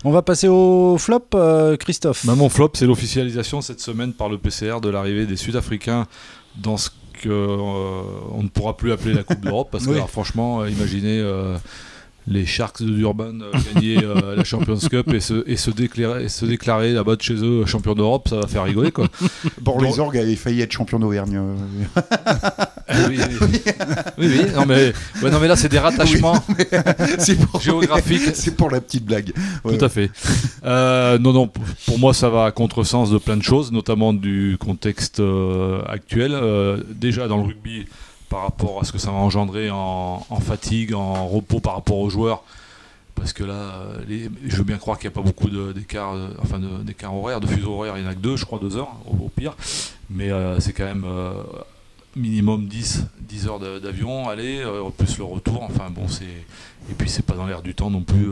On 0.06 0.12
va 0.12 0.22
passer 0.22 0.48
au 0.48 0.98
flop, 0.98 1.26
euh, 1.36 1.76
Christophe. 1.76 2.26
Bah, 2.26 2.36
mon 2.36 2.48
flop, 2.50 2.72
c'est 2.74 2.86
l'officialisation 2.86 3.62
cette 3.62 3.82
semaine 3.82 4.14
par 4.14 4.30
le 4.30 4.38
PCR 4.38 4.80
de 4.82 4.90
l'arrivée 4.90 5.26
des 5.26 5.36
Sud-Africains 5.36 6.08
dans 6.56 6.78
ce 6.78 6.90
que 7.22 7.28
euh, 7.30 8.02
on 8.34 8.44
ne 8.44 8.48
pourra 8.48 8.78
plus 8.78 8.94
appeler 8.94 9.14
la 9.14 9.24
Coupe 9.24 9.42
d'Europe 9.42 9.68
parce 9.72 9.84
que 9.86 9.90
Oui. 9.90 9.96
alors, 9.98 10.10
franchement, 10.10 10.62
euh, 10.62 10.70
imaginez 10.70 11.22
les 12.28 12.46
Sharks 12.46 12.82
de 12.82 12.90
Durban 12.90 13.40
euh, 13.42 13.52
gagner 13.74 14.04
euh, 14.04 14.36
la 14.38 14.44
Champions 14.44 14.78
Cup 14.78 15.14
et 15.14 15.20
se, 15.20 15.44
et 15.48 15.58
se 15.58 15.72
déclarer, 15.72 16.26
et 16.26 16.30
se 16.30 16.46
déclarer 16.46 16.94
là-bas 16.94 17.16
de 17.16 17.22
chez 17.22 17.36
eux 17.36 17.66
champion 17.66 17.96
d'Europe, 17.96 18.30
ça 18.30 18.38
va 18.38 18.48
faire 18.48 18.64
rigoler 18.64 18.92
quoi. 18.92 19.08
Bon, 19.62 19.80
les 19.80 20.00
orgues 20.00 20.18
avaient 20.18 20.36
failli 20.36 20.62
être 20.62 20.72
champion 20.72 21.00
d'Auvergne. 21.00 21.38
euh. 21.38 22.02
oui, 23.10 23.20
oui, 23.42 23.62
oui, 24.18 24.28
oui, 24.28 24.42
non 24.56 24.66
mais, 24.66 24.94
ouais, 25.22 25.32
non 25.32 25.40
mais 25.40 25.48
là 25.48 25.56
c'est 25.56 25.70
des 25.70 25.80
rattachements 25.80 26.44
c'est 27.20 27.36
pour, 27.40 27.62
géographiques 27.62 28.36
c'est 28.36 28.56
pour 28.56 28.70
la 28.70 28.82
petite 28.82 29.06
blague. 29.06 29.32
Ouais. 29.64 29.78
Tout 29.78 29.86
à 29.86 29.90
fait. 29.90 30.12
Euh, 30.66 31.18
non, 31.20 31.34
non, 31.34 31.48
pour 31.86 32.00
moi, 32.00 32.14
ça 32.14 32.30
va 32.30 32.46
à 32.46 32.52
contresens 32.52 33.12
de 33.12 33.18
plein 33.18 33.38
de 33.38 33.44
choses, 33.44 33.72
notamment 33.72 34.14
du 34.14 34.58
contexte 34.60 35.20
euh, 35.20 35.82
actuel. 35.88 36.32
Euh, 36.34 36.78
déjà 36.90 37.28
dans 37.28 37.38
le 37.38 37.44
rugby, 37.44 37.86
par 38.30 38.44
rapport 38.44 38.80
à 38.82 38.86
ce 38.86 38.92
que 38.92 38.98
ça 38.98 39.12
va 39.12 39.18
engendrer 39.18 39.70
en, 39.72 40.22
fatigue, 40.40 40.94
en 40.94 41.28
repos 41.28 41.60
par 41.60 41.74
rapport 41.74 41.98
aux 41.98 42.10
joueurs. 42.10 42.44
parce 43.16 43.34
que 43.34 43.44
là, 43.44 43.84
je 44.08 44.56
veux 44.56 44.64
bien 44.64 44.78
croire 44.78 44.98
qu'il 44.98 45.10
n'y 45.10 45.14
a 45.14 45.16
pas 45.16 45.26
beaucoup 45.26 45.50
d'écart, 45.74 46.14
euh, 46.14 46.30
enfin 46.42 46.62
horaire, 47.12 47.42
de 47.42 47.48
fuseau 47.48 47.74
horaire, 47.74 47.98
il 47.98 48.04
n'y 48.04 48.08
en 48.08 48.12
a 48.12 48.14
que 48.14 48.20
deux, 48.20 48.38
je 48.38 48.46
crois, 48.46 48.60
deux 48.60 48.78
heures 48.78 48.96
au, 49.08 49.30
pire. 49.30 49.56
Mais 50.10 50.32
euh, 50.32 50.60
c'est 50.60 50.74
quand 50.74 50.86
même 50.86 51.06
euh, 51.06 51.34
minimum 52.16 52.68
10, 52.68 53.06
10 53.22 53.48
heures 53.48 53.60
d'avion, 53.60 54.30
aller, 54.30 54.64
plus 54.98 55.18
le 55.18 55.24
retour. 55.24 55.68
Et 56.90 56.94
puis 56.94 57.10
c'est 57.10 57.26
pas 57.26 57.36
dans 57.36 57.48
l'air 57.48 57.62
du 57.62 57.76
temps 57.76 57.90
non 57.90 58.02
plus. 58.02 58.30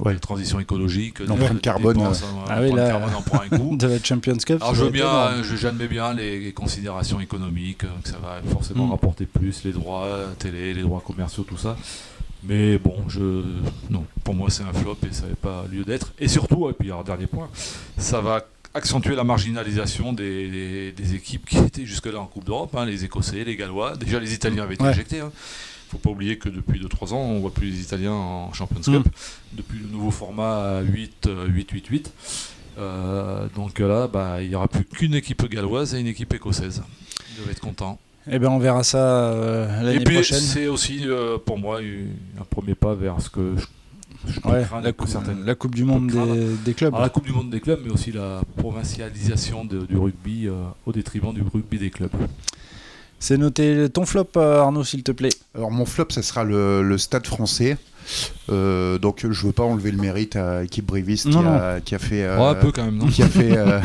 Euh, 0.00 0.04
Ouais. 0.04 0.12
La 0.14 0.18
transition 0.20 0.60
écologique, 0.60 1.18
L'empreinte 1.20 1.60
carbone, 1.60 1.96
dépenses, 1.96 2.22
euh. 2.22 2.26
hein, 2.26 2.44
Ah 2.48 2.60
oui, 2.60 2.68
l'empreinte 2.68 2.76
là- 2.86 2.90
carbone 2.98 3.14
en 3.16 3.22
prend 3.22 3.40
un 3.42 3.48
coup. 3.58 3.76
de 3.78 3.86
la 3.86 4.02
Champions 4.02 4.36
Cup. 4.36 4.58
Alors 4.62 4.74
je 4.74 4.84
veux 4.84 4.90
bien, 4.90 5.42
j'admets 5.42 5.88
bien 5.88 6.14
les, 6.14 6.38
les 6.40 6.52
considérations 6.52 7.20
économiques, 7.20 7.84
euh, 7.84 7.88
que 8.02 8.08
ça 8.08 8.18
va 8.18 8.40
forcément 8.50 8.86
Mm. 8.86 8.90
rapporter 8.92 9.26
plus, 9.26 9.64
les 9.64 9.72
droits 9.72 10.04
euh, 10.04 10.28
télé, 10.38 10.72
les 10.74 10.82
droits 10.82 11.02
commerciaux, 11.04 11.42
tout 11.44 11.56
ça. 11.58 11.76
Mais 12.44 12.78
bon, 12.78 12.94
je 13.08 13.42
non, 13.90 14.04
pour 14.22 14.34
moi 14.34 14.48
c'est 14.50 14.62
un 14.62 14.72
flop 14.72 14.96
et 15.08 15.12
ça 15.12 15.22
n'avait 15.22 15.34
pas 15.34 15.64
lieu 15.70 15.84
d'être. 15.84 16.12
Et 16.20 16.28
surtout, 16.28 16.68
et 16.70 16.72
puis 16.72 16.88
alors 16.88 17.02
dernier 17.02 17.26
point, 17.26 17.48
ça 17.96 18.20
va 18.20 18.44
accentuer 18.74 19.16
la 19.16 19.24
marginalisation 19.24 20.12
des, 20.12 20.48
des- 20.48 20.92
des 20.92 21.14
équipes 21.16 21.46
qui 21.48 21.58
étaient 21.58 21.84
jusque-là 21.86 22.20
en 22.20 22.26
Coupe 22.26 22.44
d'Europe, 22.44 22.76
hein, 22.76 22.84
les 22.86 23.04
Écossais, 23.04 23.42
les 23.42 23.56
Gallois. 23.56 23.96
Déjà 23.96 24.20
les 24.20 24.32
Italiens 24.34 24.62
avaient 24.62 24.74
été 24.74 24.84
Ouais. 24.84 24.92
éjectés. 24.92 25.20
hein. 25.20 25.32
Faut 25.88 25.98
pas 25.98 26.10
oublier 26.10 26.38
que 26.38 26.48
depuis 26.48 26.80
2-3 26.80 27.12
ans, 27.14 27.18
on 27.20 27.40
voit 27.40 27.52
plus 27.52 27.70
les 27.70 27.80
Italiens 27.80 28.12
en 28.12 28.52
Champions 28.52 28.80
Mm. 28.92 29.02
Cup. 29.02 29.08
Depuis 29.54 29.78
le 29.78 29.88
nouveau 29.88 30.10
format 30.10 30.82
8-8-8-8. 30.82 32.10
Euh, 32.78 33.46
donc 33.56 33.78
là, 33.80 34.06
bah, 34.06 34.42
il 34.42 34.48
n'y 34.50 34.54
aura 34.54 34.68
plus 34.68 34.84
qu'une 34.84 35.14
équipe 35.14 35.44
galloise 35.50 35.94
et 35.94 36.00
une 36.00 36.06
équipe 36.06 36.32
écossaise. 36.32 36.82
Ils 37.30 37.36
doivent 37.38 37.50
être 37.50 37.60
contents. 37.60 37.98
Eh 38.30 38.38
ben, 38.38 38.48
on 38.50 38.58
verra 38.58 38.84
ça 38.84 38.98
euh, 39.32 39.80
Et 39.80 39.84
l'année 39.84 40.04
puis, 40.04 40.14
prochaine. 40.16 40.38
c'est 40.40 40.66
aussi 40.66 41.00
euh, 41.06 41.38
pour 41.38 41.58
moi 41.58 41.80
un 41.80 42.44
premier 42.44 42.74
pas 42.74 42.94
vers 42.94 43.20
ce 43.20 43.30
que 43.30 43.54
je, 43.56 43.64
Ouais, 44.44 44.66
la, 44.82 44.92
coupe, 44.92 45.08
la 45.46 45.54
Coupe 45.54 45.74
du 45.76 45.84
Monde 45.84 46.08
des, 46.10 46.48
des 46.64 46.74
clubs. 46.74 46.92
Alors, 46.92 47.02
la 47.02 47.08
Coupe 47.08 47.24
du 47.24 47.32
Monde 47.32 47.50
des 47.50 47.60
clubs, 47.60 47.80
mais 47.84 47.90
aussi 47.90 48.10
la 48.12 48.42
provincialisation 48.56 49.64
de- 49.64 49.86
du 49.86 49.96
rugby 49.96 50.46
euh, 50.48 50.52
au 50.86 50.92
détriment 50.92 51.32
du 51.32 51.40
rugby 51.42 51.78
des 51.78 51.90
clubs. 51.90 52.10
C'est 53.20 53.36
noté. 53.36 53.88
Ton 53.90 54.06
flop, 54.06 54.28
euh, 54.36 54.60
Arnaud, 54.60 54.84
s'il 54.84 55.02
te 55.02 55.12
plaît. 55.12 55.32
Alors 55.54 55.70
mon 55.70 55.84
flop, 55.84 56.06
ça 56.10 56.22
sera 56.22 56.44
le, 56.44 56.82
le 56.82 56.98
Stade 56.98 57.26
français. 57.26 57.76
Euh, 58.50 58.98
donc 58.98 59.26
je 59.30 59.46
veux 59.46 59.52
pas 59.52 59.62
enlever 59.64 59.90
le 59.90 59.98
mérite 59.98 60.34
à 60.36 60.62
l'équipe 60.62 60.86
briviste 60.86 61.28
qui, 61.28 61.36
a, 61.36 61.80
qui 61.84 61.94
a 61.94 61.98
fait 61.98 62.22
euh, 62.24 62.36
Oh, 62.40 62.44
un 62.44 62.54
peu 62.54 62.72
quand 62.72 62.84
même, 62.84 62.96
non 62.96 63.06
qui 63.06 63.22
a 63.22 63.28
fait 63.28 63.54
euh, 63.56 63.80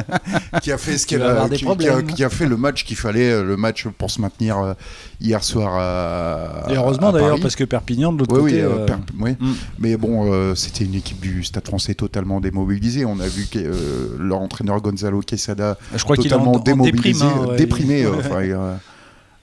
qui 0.62 0.72
a 0.72 0.78
fait 0.78 0.96
ce 0.96 1.06
qu'elle 1.06 1.22
a, 1.22 1.48
qui, 1.50 1.56
qui 1.56 1.64
a, 1.64 1.66
problèmes. 1.66 2.06
qui 2.06 2.24
a 2.24 2.30
fait 2.30 2.46
le 2.46 2.56
match 2.56 2.84
qu'il 2.84 2.96
fallait 2.96 3.42
le 3.42 3.56
match 3.58 3.86
pour 3.98 4.10
se 4.10 4.20
maintenir 4.20 4.74
hier 5.20 5.44
soir 5.44 5.74
à, 5.76 6.72
Et 6.72 6.76
heureusement 6.76 7.12
d'ailleurs, 7.12 7.38
parce 7.40 7.56
que 7.56 7.64
Perpignan, 7.64 8.12
de 8.12 8.20
l'autre 8.20 8.34
Oui, 8.40 8.52
côté. 8.52 8.54
oui, 8.54 8.60
euh, 8.62 8.78
euh, 8.78 8.86
per- 8.86 8.94
oui. 9.20 9.36
Mm. 9.38 9.52
mais 9.80 9.96
bon, 9.96 10.32
euh, 10.32 10.54
c'était 10.54 10.84
une 10.84 10.94
équipe 10.94 11.20
du 11.20 11.44
Stade 11.44 11.66
français 11.66 11.94
totalement 11.94 12.40
démobilisée. 12.40 13.04
On 13.04 13.20
a 13.20 13.26
vu 13.28 13.46
que 13.46 13.58
euh, 13.58 14.16
leur 14.18 14.38
entraîneur 14.40 14.80
Gonzalo 14.80 15.20
Quesada 15.20 15.76
je 15.94 16.02
crois 16.04 16.16
qu'il 16.16 16.30
est 16.30 16.34
en, 16.34 16.38
totalement 16.38 16.52
en 16.56 16.58
déprime. 16.60 16.84
démobilisé, 16.86 17.24
hein, 17.26 17.46
ouais. 17.50 17.56
déprimé. 17.56 18.04
euh, 18.06 18.12
enfin, 18.18 18.40
euh, 18.40 18.76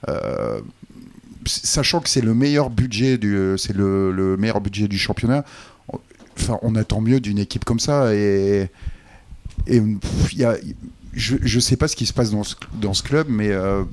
euh, 0.08 0.60
sachant 1.46 2.00
que 2.00 2.08
c'est 2.08 2.20
le 2.20 2.34
meilleur 2.34 2.70
budget 2.70 3.18
du, 3.18 3.54
c'est 3.56 3.74
le, 3.74 4.12
le 4.12 4.36
meilleur 4.36 4.60
budget 4.60 4.88
du 4.88 4.98
championnat. 4.98 5.44
Enfin, 6.38 6.58
on 6.62 6.74
attend 6.74 7.00
mieux 7.00 7.20
d'une 7.20 7.38
équipe 7.38 7.64
comme 7.64 7.78
ça 7.80 8.14
et 8.14 8.68
et 9.66 9.80
pff, 9.80 10.32
il 10.32 10.38
y 10.40 10.44
a, 10.44 10.56
je 11.12 11.36
je 11.40 11.60
sais 11.60 11.76
pas 11.76 11.86
ce 11.88 11.94
qui 11.96 12.06
se 12.06 12.12
passe 12.12 12.30
dans 12.32 12.42
ce, 12.42 12.56
dans 12.80 12.92
ce 12.92 13.02
club, 13.04 13.28
mais 13.30 13.50
euh, 13.52 13.84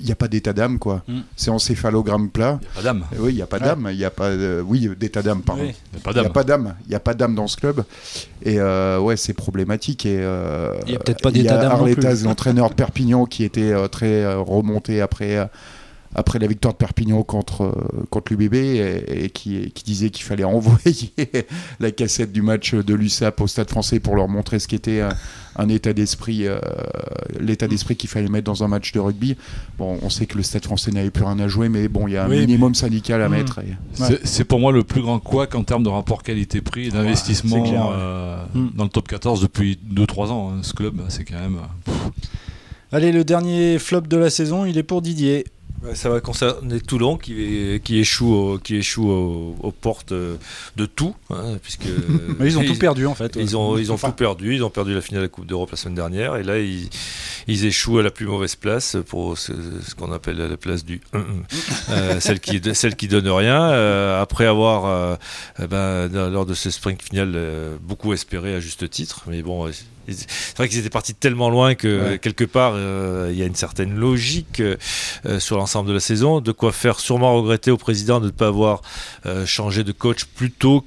il 0.00 0.06
n'y 0.06 0.12
a 0.12 0.14
pas 0.14 0.28
d'état 0.28 0.52
d'âme 0.52 0.78
quoi. 0.78 1.02
Mm. 1.08 1.18
C'est 1.34 1.50
encéphalogramme 1.50 2.30
plat. 2.30 2.60
Il 2.62 2.68
n'y 2.68 2.70
a 2.70 2.76
pas 2.76 2.82
d'âme. 2.82 3.04
Euh, 3.12 3.16
Oui, 3.20 3.32
il 3.32 3.34
n'y 3.34 3.42
a 3.42 3.46
pas 3.46 3.58
d'âme, 3.58 3.88
il 3.90 3.98
y 3.98 4.04
a 4.04 4.10
pas, 4.10 4.30
oui, 4.64 4.88
d'état 4.98 5.22
d'âme, 5.22 5.42
pardon. 5.42 5.64
Oui. 5.64 5.74
Il 5.92 5.96
n'y 5.96 5.98
a 5.98 6.00
pas 6.04 6.10
Il 6.12 6.14
n'y 6.14 6.20
a 6.20 6.22
d'âme. 6.22 6.32
pas 6.32 6.44
d'âme, 6.44 6.74
il 6.86 6.88
n'y 6.90 6.94
a 6.94 7.00
pas 7.00 7.14
d'âme 7.14 7.34
dans 7.34 7.48
ce 7.48 7.56
club. 7.56 7.84
Et 8.42 8.60
euh, 8.60 9.00
ouais, 9.00 9.16
c'est 9.16 9.34
problématique. 9.34 10.06
Et 10.06 10.18
euh, 10.20 10.72
Il 10.86 10.92
y 10.92 10.96
a 10.96 11.00
peut-être 11.00 11.20
pas 11.20 11.30
il 11.30 11.38
y 11.38 11.40
a 11.40 11.42
d'état 11.42 11.56
d'âme 11.58 11.78
non 11.80 11.84
plus. 11.84 11.92
Arletaz, 11.94 12.22
l'entraîneur 12.24 12.70
de 12.70 12.74
Perpignan, 12.74 13.26
qui 13.26 13.42
était 13.42 13.72
euh, 13.72 13.88
très 13.88 14.22
euh, 14.22 14.38
remonté 14.38 15.00
après, 15.00 15.36
euh, 15.36 15.46
après 16.14 16.38
la 16.38 16.46
victoire 16.46 16.72
de 16.74 16.78
Perpignan 16.78 17.22
contre, 17.22 17.62
euh, 17.64 18.04
contre 18.10 18.32
l'UBB 18.32 18.54
et, 18.54 19.24
et 19.24 19.30
qui, 19.30 19.70
qui 19.72 19.84
disait 19.84 20.10
qu'il 20.10 20.24
fallait 20.24 20.44
envoyer 20.44 21.12
la 21.80 21.90
cassette 21.90 22.32
du 22.32 22.42
match 22.42 22.74
de 22.74 22.94
l'USAP 22.94 23.40
au 23.40 23.46
Stade 23.46 23.68
français 23.70 24.00
pour 24.00 24.16
leur 24.16 24.28
montrer 24.28 24.58
ce 24.58 24.66
qu'était 24.68 25.00
un, 25.00 25.10
un 25.56 25.68
état 25.68 25.92
d'esprit, 25.92 26.46
euh, 26.46 26.58
l'état 27.40 27.66
d'esprit 27.68 27.96
qu'il 27.96 28.08
fallait 28.08 28.28
mettre 28.28 28.44
dans 28.46 28.62
un 28.64 28.68
match 28.68 28.92
de 28.92 29.00
rugby. 29.00 29.36
Bon, 29.76 29.98
on 30.02 30.08
sait 30.10 30.26
que 30.26 30.36
le 30.36 30.42
Stade 30.42 30.64
français 30.64 30.90
n'avait 30.92 31.10
plus 31.10 31.24
rien 31.24 31.38
à 31.40 31.48
jouer, 31.48 31.68
mais 31.68 31.88
bon, 31.88 32.06
il 32.08 32.14
y 32.14 32.16
a 32.16 32.24
un 32.24 32.28
Oui, 32.30 32.40
minimum 32.40 32.74
syndical 32.74 33.20
à 33.22 33.28
Mm. 33.28 33.32
mettre. 33.32 33.58
et- 33.60 33.76
C'est- 33.92 34.26
C'est 34.26 34.44
pour 34.44 34.60
moi 34.60 34.72
le 34.72 34.84
plus 34.84 35.02
grand 35.02 35.18
couac 35.18 35.54
en 35.54 35.64
termes 35.64 35.82
de 35.82 35.88
rapport 35.88 36.22
qualité-prix 36.22 36.86
et 36.86 36.90
d'investissement 36.90 37.62
ouais. 37.62 37.76
euh, 37.92 38.36
dans 38.74 38.84
le 38.84 38.90
top 38.90 39.08
14 39.08 39.40
depuis 39.42 39.78
2-3 39.82 40.30
ans. 40.30 40.52
hein. 40.54 40.60
Ce 40.62 40.72
club, 40.72 41.00
c'est 41.08 41.24
quand 41.24 41.38
même. 41.40 41.58
Allez, 42.92 43.12
le 43.12 43.22
dernier 43.24 43.78
flop 43.78 44.02
de 44.02 44.16
la 44.16 44.30
saison, 44.30 44.64
il 44.64 44.78
est 44.78 44.82
pour 44.82 45.02
Didier. 45.02 45.44
Ça 45.94 46.10
va 46.10 46.20
concerner 46.20 46.80
Toulon 46.80 47.16
qui, 47.16 47.80
qui 47.84 47.98
échoue, 47.98 48.32
au- 48.34 48.58
qui 48.58 48.76
échoue 48.76 49.08
au- 49.10 49.56
aux 49.60 49.70
portes 49.72 50.12
de 50.12 50.86
tout, 50.86 51.14
hein, 51.30 51.56
puisque 51.62 51.86
Mais 52.38 52.46
ils 52.48 52.58
ont 52.58 52.64
tout 52.64 52.76
perdu 52.76 53.06
en 53.06 53.14
fait. 53.14 53.36
Ils 53.36 53.56
ont, 53.56 53.78
ils 53.78 53.90
ont 53.90 53.94
Enfin, 53.94 54.08
tout 54.10 54.16
perdu. 54.16 54.54
Ils 54.56 54.64
ont 54.64 54.70
perdu 54.70 54.92
la 54.94 55.00
finale 55.00 55.20
de 55.22 55.26
la 55.26 55.28
Coupe 55.30 55.46
d'Europe 55.46 55.70
la 55.70 55.76
semaine 55.76 55.94
dernière. 55.94 56.36
Et 56.36 56.42
là, 56.42 56.58
ils, 56.58 56.88
ils 57.46 57.64
échouent 57.64 57.98
à 57.98 58.02
la 58.02 58.10
plus 58.10 58.26
mauvaise 58.26 58.56
place 58.56 58.96
pour 59.06 59.38
ce, 59.38 59.52
ce 59.86 59.94
qu'on 59.94 60.12
appelle 60.12 60.36
la 60.38 60.56
place 60.56 60.84
du 60.84 61.00
1-1. 61.14 61.20
Euh, 61.90 62.20
celle, 62.20 62.38
qui, 62.40 62.60
celle 62.74 62.96
qui 62.96 63.08
donne 63.08 63.28
rien. 63.28 63.62
Euh, 63.70 64.20
après 64.20 64.44
avoir, 64.44 64.84
euh, 64.86 65.16
eh 65.62 65.66
ben, 65.66 66.08
lors 66.28 66.44
de 66.44 66.52
ce 66.54 66.70
sprint 66.70 67.00
final, 67.02 67.34
beaucoup 67.80 68.12
espéré 68.12 68.54
à 68.54 68.60
juste 68.60 68.90
titre. 68.90 69.22
Mais 69.26 69.42
bon, 69.42 69.68
c'est 70.12 70.56
vrai 70.56 70.68
qu'ils 70.68 70.78
étaient 70.78 70.90
partis 70.90 71.14
tellement 71.14 71.50
loin 71.50 71.74
que 71.74 72.10
Ouais. 72.10 72.18
quelque 72.18 72.44
part, 72.44 72.72
euh, 72.74 73.28
il 73.32 73.38
y 73.38 73.42
a 73.42 73.46
une 73.46 73.54
certaine 73.54 73.94
logique 73.94 74.60
euh, 74.60 74.76
euh, 75.26 75.38
sur 75.40 75.56
l'ensemble 75.56 75.88
de 75.88 75.94
la 75.94 76.00
saison. 76.00 76.40
De 76.40 76.52
quoi 76.52 76.72
faire 76.72 77.00
sûrement 77.00 77.34
regretter 77.36 77.70
au 77.70 77.76
président 77.76 78.20
de 78.20 78.26
ne 78.26 78.30
pas 78.30 78.46
avoir 78.48 78.82
changé 79.46 79.84
de 79.84 79.92
coach 79.92 80.24
plus 80.24 80.50
tôt 80.50 80.84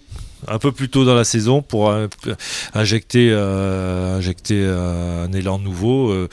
un 0.47 0.57
peu 0.57 0.71
plus 0.71 0.89
tôt 0.89 1.05
dans 1.05 1.13
la 1.13 1.23
saison 1.23 1.61
pour 1.61 1.93
injecter, 2.73 3.29
euh, 3.31 4.17
injecter 4.17 4.65
un 4.65 5.31
élan 5.33 5.59
nouveau. 5.59 6.09
Euh, 6.11 6.27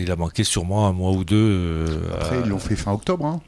il 0.00 0.10
a 0.10 0.16
manqué 0.16 0.42
sûrement 0.42 0.86
un 0.88 0.92
mois 0.92 1.12
ou 1.12 1.24
deux. 1.24 1.36
euh, 1.36 1.86
Après, 2.14 2.40
ils 2.42 2.48
l'ont 2.48 2.58
fait 2.58 2.76
fin 2.76 2.92
octobre. 2.92 3.26
hein. 3.26 3.40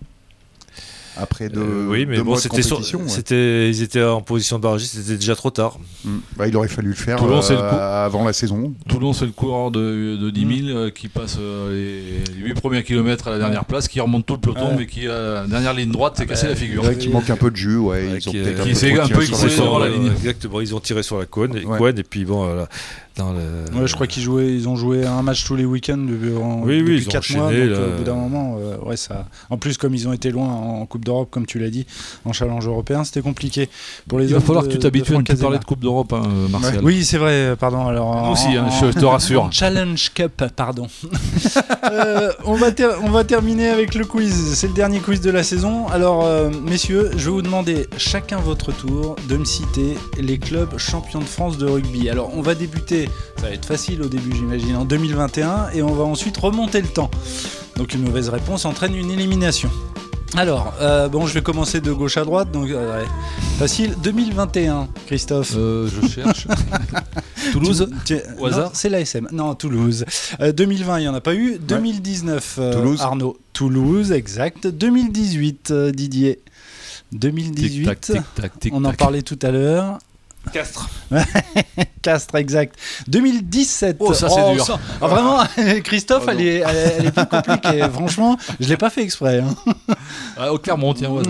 Après 1.16 1.48
deux, 1.50 1.60
Euh, 1.60 1.86
oui, 1.90 2.06
mais 2.06 2.16
deux 2.16 2.22
bon, 2.22 2.30
mois 2.30 2.36
de 2.38 2.42
c'était, 2.42 3.34
ouais. 3.34 3.68
ils 3.70 3.82
étaient 3.82 4.02
en 4.02 4.22
position 4.22 4.56
de 4.56 4.62
barragiste, 4.62 4.94
c'était 4.96 5.16
déjà 5.16 5.34
trop 5.36 5.50
tard. 5.50 5.78
Mm. 6.04 6.10
Bah, 6.36 6.48
il 6.48 6.56
aurait 6.56 6.68
fallu 6.68 6.88
le 6.88 6.94
faire 6.94 7.16
Toulon, 7.18 7.38
euh, 7.38 7.42
c'est 7.42 7.52
le 7.54 7.58
coup. 7.60 7.64
avant 7.76 8.24
la 8.24 8.32
saison. 8.32 8.72
Toulon, 8.88 9.12
c'est 9.12 9.26
le 9.26 9.32
coureur 9.32 9.70
de, 9.70 10.16
de 10.16 10.30
10 10.30 10.64
000 10.66 10.76
euh, 10.78 10.90
qui 10.90 11.08
passe 11.08 11.36
euh, 11.38 12.22
les, 12.38 12.42
8 12.42 12.54
premiers 12.54 12.82
kilomètres 12.82 13.28
à 13.28 13.30
la 13.30 13.38
dernière 13.38 13.64
place, 13.66 13.88
qui 13.88 14.00
remonte 14.00 14.24
tout 14.24 14.34
le 14.34 14.40
peloton, 14.40 14.68
Ouais. 14.70 14.76
mais 14.78 14.86
qui, 14.86 15.06
à 15.06 15.42
la 15.42 15.46
dernière 15.46 15.74
ligne 15.74 15.90
droite, 15.90 16.16
s'est 16.16 16.26
cassé 16.26 16.46
la 16.48 16.56
figure. 16.56 16.82
Ouais, 16.84 16.96
qui 16.96 17.08
manque 17.10 17.28
un 17.28 17.36
peu 17.36 17.50
de 17.50 17.56
jus, 17.56 17.76
ouais. 17.76 18.06
Ouais, 18.08 18.18
ils 18.18 18.28
ont 18.28 18.32
qui- 18.32 18.38
peu 18.38 18.44
s'est 18.74 18.98
un 18.98 19.04
tiré 19.06 19.18
peu 19.26 19.48
sort. 19.50 19.78
la 19.80 19.88
ligne. 19.90 20.06
Exactement, 20.12 20.60
ils 20.60 20.74
ont 20.74 20.80
tiré 20.80 21.02
sur 21.02 21.18
la 21.18 21.26
couenne, 21.26 21.56
et, 21.56 21.64
Ouais. 21.66 21.76
couenne, 21.78 21.98
et 21.98 22.02
puis 22.04 22.24
bon, 22.24 22.44
voilà, 22.46 22.68
dans 23.16 23.32
le. 23.32 23.78
Ouais, 23.78 23.86
je 23.86 23.94
crois 23.94 24.06
qu'ils 24.06 24.22
jouaient, 24.22 24.52
ils 24.54 24.68
ont 24.68 24.76
joué 24.76 25.04
un 25.04 25.22
match 25.22 25.44
tous 25.44 25.56
les 25.56 25.64
week-ends 25.66 25.98
depuis, 25.98 26.30
Oui, 26.30 26.62
oui, 26.64 26.78
depuis 26.80 26.96
ils 27.02 27.08
ont 27.08 27.10
4 27.10 27.36
mois. 27.36 27.42
donc, 27.50 27.52
là. 27.52 27.58
euh, 27.76 27.94
au 27.94 27.98
bout 27.98 28.04
d'un 28.04 28.14
moment, 28.14 28.56
euh, 28.58 28.78
ouais, 28.88 28.96
ça. 28.96 29.26
En 29.50 29.58
plus, 29.58 29.76
comme 29.76 29.94
ils 29.94 30.08
ont 30.08 30.12
été 30.14 30.30
loin 30.30 30.46
en 30.48 30.86
Coupe 30.86 31.01
d'Europe, 31.04 31.28
comme 31.30 31.46
tu 31.46 31.58
l'as 31.58 31.70
dit, 31.70 31.86
en 32.24 32.32
challenge 32.32 32.66
européen, 32.66 33.04
c'était 33.04 33.20
compliqué 33.22 33.68
pour 34.08 34.18
les 34.18 34.26
Il 34.26 34.34
va 34.34 34.40
falloir 34.40 34.62
de- 34.64 34.68
que 34.68 34.72
tu 34.74 34.78
t'habitues 34.78 35.14
à 35.14 35.18
ne 35.18 35.22
plus 35.22 35.36
parler 35.36 35.58
de. 35.58 35.64
Coupe 35.64 35.80
d'Europe, 35.80 36.12
hein, 36.12 36.22
Martial. 36.50 36.80
Oui, 36.84 37.04
c'est 37.04 37.18
vrai, 37.18 37.54
pardon. 37.58 37.86
Alors, 37.86 38.14
Nous 38.14 38.20
en- 38.28 38.32
aussi, 38.32 38.56
hein, 38.56 38.66
je 38.80 38.98
te 38.98 39.04
rassure. 39.04 39.42
en 39.44 39.50
Challenge 39.50 40.10
Cup, 40.14 40.44
pardon. 40.56 40.86
Euh, 41.92 42.32
on, 42.44 42.54
va 42.54 42.68
on 43.02 43.10
va 43.10 43.24
terminer 43.24 43.68
avec 43.68 43.94
le 43.94 44.04
quiz. 44.04 44.54
C'est 44.54 44.68
le 44.68 44.72
dernier 44.72 45.00
quiz 45.00 45.20
de 45.20 45.30
la 45.30 45.42
saison. 45.42 45.88
Alors, 45.88 46.24
euh, 46.24 46.48
messieurs, 46.50 47.10
je 47.16 47.24
vais 47.26 47.30
vous 47.30 47.42
demander 47.42 47.86
chacun 47.98 48.38
votre 48.38 48.72
tour 48.72 49.16
de 49.28 49.36
me 49.36 49.44
citer 49.44 49.98
les 50.18 50.38
clubs 50.38 50.78
champions 50.78 51.18
de 51.18 51.24
France 51.24 51.58
de 51.58 51.66
rugby. 51.66 52.08
Alors, 52.08 52.30
on 52.34 52.40
va 52.40 52.54
débuter, 52.54 53.10
ça 53.36 53.48
va 53.48 53.50
être 53.50 53.66
facile 53.66 54.00
au 54.02 54.06
début, 54.08 54.34
j'imagine, 54.34 54.76
en 54.76 54.84
2021, 54.84 55.70
et 55.74 55.82
on 55.82 55.92
va 55.92 56.04
ensuite 56.04 56.36
remonter 56.38 56.80
le 56.80 56.88
temps. 56.88 57.10
Donc, 57.76 57.92
une 57.94 58.02
mauvaise 58.04 58.28
réponse 58.28 58.64
entraîne 58.64 58.94
une 58.94 59.10
élimination. 59.10 59.70
Alors, 60.36 60.72
euh, 60.80 61.08
bon, 61.08 61.26
je 61.26 61.34
vais 61.34 61.42
commencer 61.42 61.80
de 61.80 61.92
gauche 61.92 62.16
à 62.16 62.24
droite, 62.24 62.50
donc 62.50 62.70
euh, 62.70 63.00
ouais. 63.00 63.06
facile. 63.58 63.94
2021, 64.02 64.88
Christophe. 65.06 65.52
Euh, 65.56 65.88
je 65.88 66.08
cherche. 66.08 66.46
Toulouse 67.52 67.88
Tu- 68.06 68.16
tu- 68.16 68.22
Au 68.40 68.46
hasard 68.46 68.70
C'est 68.72 68.88
l'ASM. 68.88 69.28
Non, 69.30 69.54
Toulouse. 69.54 70.04
Euh, 70.40 70.52
2020, 70.52 70.98
il 71.00 71.02
n'y 71.02 71.08
en 71.08 71.14
a 71.14 71.20
pas 71.20 71.34
eu. 71.34 71.58
2019, 71.58 72.56
euh, 72.58 72.72
Toulouse. 72.72 73.00
Arnaud. 73.02 73.36
Toulouse, 73.52 74.10
exact. 74.12 74.66
2018, 74.66 75.70
euh, 75.70 75.90
Didier. 75.92 76.36
Tic 77.10 77.20
2018, 77.20 77.84
tac, 77.84 78.00
tic 78.00 78.16
tac, 78.34 78.58
tic 78.58 78.72
on 78.74 78.84
en 78.86 78.92
parlait 78.94 79.20
tout 79.20 79.38
à 79.42 79.50
l'heure. 79.50 79.98
Castres. 80.52 80.88
Castres, 82.02 82.34
exact. 82.36 82.74
2017. 83.08 83.96
Oh, 84.00 84.12
ça, 84.12 84.28
c'est 84.28 84.52
dur. 84.54 84.64
ça- 84.66 84.80
ah, 85.00 85.06
vraiment, 85.06 85.38
Christophe, 85.84 86.24
elle, 86.28 86.40
est, 86.40 86.56
elle, 86.66 86.76
est, 86.76 86.94
elle 86.98 87.06
est 87.06 87.10
plus 87.12 87.26
compliquée. 87.26 87.82
Franchement, 87.92 88.36
je 88.58 88.68
l'ai 88.68 88.76
pas 88.76 88.90
fait 88.90 89.02
exprès. 89.02 89.38
hein. 89.40 89.54
Ah, 90.36 90.52
au 90.52 90.58
Clermont, 90.58 90.94
tiens, 90.94 91.10
au. 91.10 91.22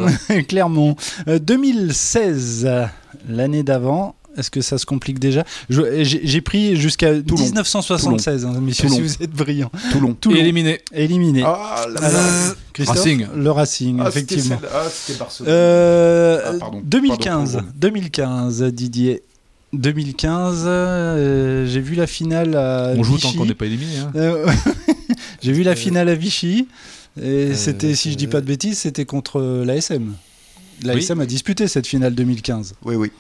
Clermont. 0.49 0.97
Euh, 1.29 1.39
2016, 1.39 2.69
l'année 3.29 3.63
d'avant. 3.63 4.15
Est-ce 4.37 4.51
que 4.51 4.61
ça 4.63 4.79
se 4.79 4.87
complique 4.87 5.19
déjà 5.19 5.45
J'ai 5.69 6.41
pris 6.41 6.77
jusqu'à 6.77 7.13
1976, 7.13 8.47
hein, 8.47 8.55
messieurs, 8.61 8.89
Toulon. 8.89 8.97
si 8.97 9.03
vous 9.03 9.23
êtes 9.23 9.31
brillants. 9.33 9.71
Toulon. 9.93 10.15
Toulon. 10.15 10.37
Éliminé. 10.37 10.81
Éliminé. 10.93 11.43
Ah, 11.45 11.85
la. 11.93 12.01
Christophe, 12.73 12.97
Racing. 12.99 13.27
Le 13.37 13.51
Racing, 13.51 13.99
Ah, 14.01 14.11
c'était 14.11 14.35
effectivement. 14.35 14.59
celle- 14.61 14.69
Ah, 14.73 14.89
c'était 14.91 15.19
Barcelone. 15.19 15.51
Euh, 15.53 16.41
Ah, 16.47 16.53
pardon. 16.59 16.81
2015, 16.85 17.53
Pardon, 17.55 17.69
2015, 17.77 18.63
Didier. 18.65 19.23
2015, 19.75 20.65
euh, 20.67 21.67
j'ai 21.67 21.81
vu 21.81 21.95
la 21.95 22.07
finale 22.07 22.55
à 22.57 22.93
On 22.97 23.03
joue 23.03 23.15
Vichy. 23.17 23.33
tant 23.33 23.39
qu'on 23.39 23.47
n'est 23.47 23.55
pas 23.55 23.67
éliminé. 23.67 23.99
hein. 23.99 24.13
Euh, 24.17 24.47
j'ai 25.43 25.53
vu 25.53 25.63
la 25.63 25.75
finale 25.77 26.09
à 26.09 26.15
Vichy. 26.15 26.69
Et 27.21 27.23
Euh, 27.25 27.55
c'était, 27.55 27.95
si 27.95 28.11
je 28.13 28.17
dis 28.17 28.27
pas 28.27 28.41
de 28.41 28.47
bêtises, 28.47 28.79
c'était 28.79 29.05
contre 29.05 29.41
l'ASM. 29.67 30.15
L'ASM 30.83 31.21
a 31.21 31.27
disputé 31.27 31.69
cette 31.69 31.87
finale 31.87 32.15
2015. 32.15 32.75
Oui, 32.85 32.97
oui. 32.97 33.11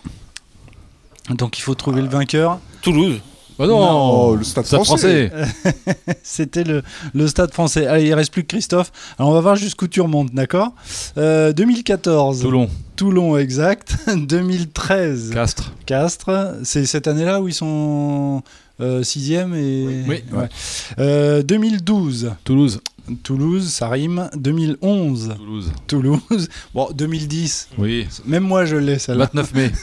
Donc 1.30 1.58
il 1.58 1.62
faut 1.62 1.74
trouver 1.74 2.02
le 2.02 2.08
vainqueur. 2.08 2.58
Toulouse. 2.82 3.20
Bah 3.58 3.66
non, 3.66 3.78
Non, 3.80 4.34
le 4.34 4.42
Stade 4.44 4.64
français. 4.66 5.30
C'était 6.22 6.64
le, 6.64 6.82
le 7.14 7.28
stade 7.28 7.52
français. 7.52 7.86
Allez, 7.86 8.06
il 8.06 8.14
reste 8.14 8.32
plus 8.32 8.42
que 8.42 8.48
Christophe. 8.48 8.90
Alors 9.18 9.30
on 9.30 9.34
va 9.34 9.40
voir 9.40 9.56
jusqu'où 9.56 9.86
tu 9.88 10.00
remontes, 10.00 10.32
d'accord 10.34 10.70
Euh, 11.18 11.52
2014. 11.52 12.40
Toulon, 12.40 12.68
Toulon, 12.96 13.36
exact. 13.36 13.96
2013. 14.16 15.30
Castres. 15.34 15.72
Castres. 15.86 16.54
C'est 16.64 16.86
cette 16.86 17.06
année-là 17.06 17.40
où 17.42 17.48
ils 17.48 17.54
sont 17.54 18.42
euh, 18.80 19.02
sixième 19.02 19.54
et. 19.54 20.02
Oui. 20.08 20.24
Ouais. 20.32 20.48
Euh, 20.98 21.42
2012. 21.42 22.32
Toulouse. 22.44 22.80
Toulouse, 23.22 23.68
ça 23.68 23.88
rime. 23.88 24.30
2011. 24.36 25.34
Toulouse. 25.36 25.72
Toulouse. 25.86 26.48
Bon, 26.74 26.88
2010. 26.94 27.68
Oui. 27.78 28.06
Même 28.26 28.44
moi, 28.44 28.64
je 28.64 28.76
l'ai, 28.76 28.98
celle-là. 28.98 29.24
29 29.32 29.54
mai. 29.54 29.72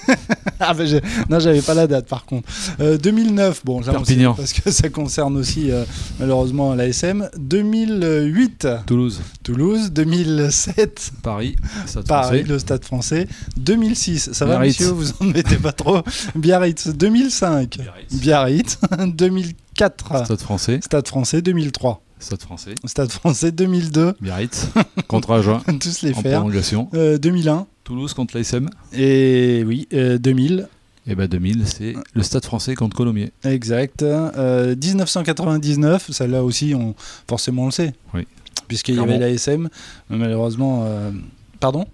Ah, 0.62 0.74
j'ai- 0.84 1.00
non, 1.30 1.40
j'avais 1.40 1.62
pas 1.62 1.74
la 1.74 1.88
date, 1.88 2.08
par 2.08 2.26
contre. 2.26 2.50
Euh, 2.82 2.98
2009. 2.98 3.62
Bon, 3.64 3.80
là, 3.80 3.88
on 3.88 3.92
sait, 3.92 3.94
Perpignan. 4.16 4.34
parce 4.34 4.52
que 4.52 4.70
ça 4.72 4.90
concerne 4.90 5.38
aussi, 5.38 5.72
euh, 5.72 5.86
malheureusement, 6.20 6.76
l'ASM. 6.76 7.30
2008. 7.38 8.68
Toulouse. 8.86 9.22
Toulouse. 9.42 9.92
2007. 9.92 11.12
Paris. 11.24 11.56
Stade 11.86 12.06
Paris, 12.08 12.28
français. 12.40 12.44
le 12.54 12.60
stade 12.60 12.84
français. 12.86 13.28
2006. 13.58 14.32
Ça 14.34 14.46
va, 14.46 14.56
Biarritz. 14.56 14.80
monsieur 14.82 14.92
Vous 14.94 15.12
en 15.22 15.26
mettez 15.26 15.56
pas 15.56 15.72
trop. 15.72 16.00
Biarritz. 16.36 16.88
2005. 16.90 17.78
Biarritz. 18.12 18.78
2004. 19.08 20.26
Stade 20.26 20.40
français. 20.42 20.80
Stade 20.84 21.08
français. 21.08 21.42
2003. 21.42 22.02
Stade 22.20 22.42
français. 22.42 22.76
Stade 22.86 23.12
français. 23.12 23.52
2002. 23.52 24.14
Biarritz. 24.22 24.68
contre 25.08 25.32
Agen. 25.32 25.62
Tous 25.80 26.02
les 26.02 26.14
En 26.14 26.22
faire. 26.22 26.40
prolongation. 26.40 26.90
Euh, 26.94 27.18
2001. 27.18 27.66
Toulouse 27.84 28.14
contre 28.14 28.38
l'ASM. 28.38 28.70
Et 28.94 29.64
oui, 29.66 29.88
euh, 29.94 30.18
2000. 30.18 30.68
Et 31.08 31.16
ben 31.16 31.28
2000, 31.28 31.66
c'est 31.66 31.96
le 32.14 32.22
Stade 32.22 32.46
français 32.46 32.76
contre 32.76 32.96
Colomiers. 32.96 33.32
Exact. 33.44 34.04
Euh, 34.04 34.76
1999, 34.76 36.12
celle-là 36.12 36.44
aussi, 36.44 36.76
on, 36.76 36.94
forcément 37.28 37.64
on 37.64 37.66
le 37.68 37.72
sait. 37.72 37.94
Oui. 38.14 38.28
Puisqu'il 38.68 38.96
y 38.96 39.00
avait 39.00 39.18
l'ASM, 39.18 39.70
malheureusement. 40.10 40.84
euh, 40.86 41.12
Pardon? 41.60 41.86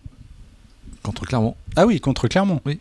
Contre 1.01 1.25
Clermont. 1.25 1.55
Ah 1.77 1.85
oui, 1.85 2.01
contre 2.01 2.27
Clermont. 2.27 2.59
Oui. 2.65 2.79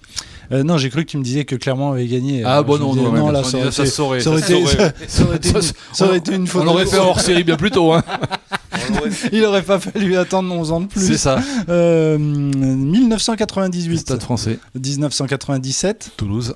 Euh, 0.52 0.62
non, 0.62 0.76
j'ai 0.78 0.90
cru 0.90 1.04
que 1.04 1.10
tu 1.10 1.16
me 1.18 1.22
disais 1.24 1.44
que 1.44 1.56
Clermont 1.56 1.92
avait 1.92 2.06
gagné. 2.06 2.42
Ah 2.44 2.52
Alors, 2.54 2.64
bon 2.64 2.78
non, 2.78 2.92
disais, 2.94 3.04
non, 3.06 3.30
là, 3.30 3.40
ouais, 3.40 3.44
ça 3.44 3.58
aurait 3.58 3.70
ça 3.70 3.82
été- 3.82 3.90
ça 3.90 4.02
aurait 4.02 4.20
ça 4.20 4.30
été- 4.36 4.66
ça 5.08 5.24
aurait 5.24 5.36
été 5.36 5.48
une- 5.50 5.60
ça 5.92 6.04
aurait 6.06 6.16
été 6.18 6.34
une 6.34 6.46
On 6.54 6.64
l'aurait 6.64 6.86
fait 6.86 6.98
hors 6.98 7.20
série 7.20 7.44
bien 7.44 7.56
plus 7.56 7.70
tôt. 7.70 7.92
Hein. 7.92 8.02
Il 9.32 9.44
aurait 9.44 9.62
pas 9.62 9.78
fallu 9.78 10.16
attendre 10.16 10.52
11 10.52 10.72
ans 10.72 10.80
de 10.80 10.88
C'est 10.94 11.06
plus. 11.06 11.16
ça. 11.18 11.38
Euh, 11.68 12.18
1998, 12.18 13.98
Stade 13.98 14.20
français. 14.22 14.58
1997. 14.74 16.10
Toulouse. 16.16 16.54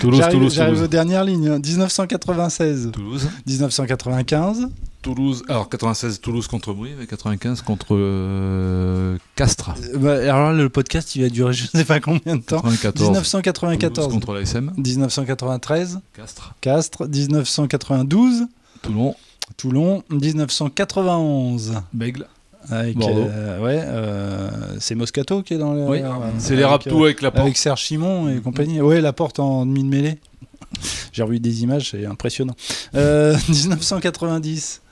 Toulouse, 0.00 0.22
Toulouse, 0.30 0.54
j'arrive 0.54 0.82
aux 0.82 0.86
dernières 0.88 1.24
lignes. 1.24 1.48
hein. 1.48 1.58
1996, 1.64 2.90
Toulouse. 2.92 3.28
1995, 3.46 4.68
Toulouse. 5.06 5.44
Alors 5.48 5.68
96 5.68 6.20
Toulouse 6.20 6.48
contre 6.48 6.72
Brive 6.72 7.00
et 7.00 7.06
95 7.06 7.62
contre 7.62 7.90
euh, 7.92 9.16
Castres. 9.36 9.70
Bah, 9.94 10.14
alors 10.14 10.50
là, 10.50 10.52
le 10.52 10.68
podcast, 10.68 11.14
il 11.14 11.22
va 11.22 11.28
durer 11.28 11.52
je 11.52 11.66
sais 11.68 11.84
pas 11.84 12.00
combien 12.00 12.34
de 12.34 12.42
temps. 12.42 12.60
94. 12.60 13.00
1994, 13.10 13.94
Toulouse 13.94 14.12
contre 14.12 14.34
l'ASM. 14.34 14.72
1993, 14.76 16.00
Castres. 16.12 16.54
Castres, 16.60 17.06
1992, 17.08 18.46
Toulon. 18.82 19.14
Toulon, 19.56 20.02
1991. 20.10 21.74
Bègle. 21.92 22.26
Avec, 22.68 22.96
Bordeaux. 22.96 23.28
euh, 23.30 23.62
ouais, 23.62 23.80
euh, 23.80 24.50
c'est 24.80 24.96
Moscato 24.96 25.42
qui 25.42 25.54
est 25.54 25.58
dans 25.58 25.72
le. 25.72 25.84
Oui. 25.86 26.00
euh, 26.02 26.10
C'est 26.38 26.56
les 26.56 26.64
Raptous 26.64 27.04
avec 27.04 27.22
la 27.22 27.30
porte. 27.30 27.44
Avec 27.44 27.56
Serge 27.56 27.84
Simon 27.84 28.28
et 28.28 28.40
compagnie. 28.40 28.80
Ouais, 28.80 29.00
la 29.00 29.12
porte 29.12 29.38
en 29.38 29.64
demi 29.66 29.84
de 29.84 29.88
mêlée. 29.88 30.18
J'ai 31.12 31.22
revu 31.22 31.38
des 31.38 31.62
images, 31.62 31.90
c'est 31.92 32.06
impressionnant. 32.06 32.56
Euh, 32.96 33.36
1990. 33.48 34.82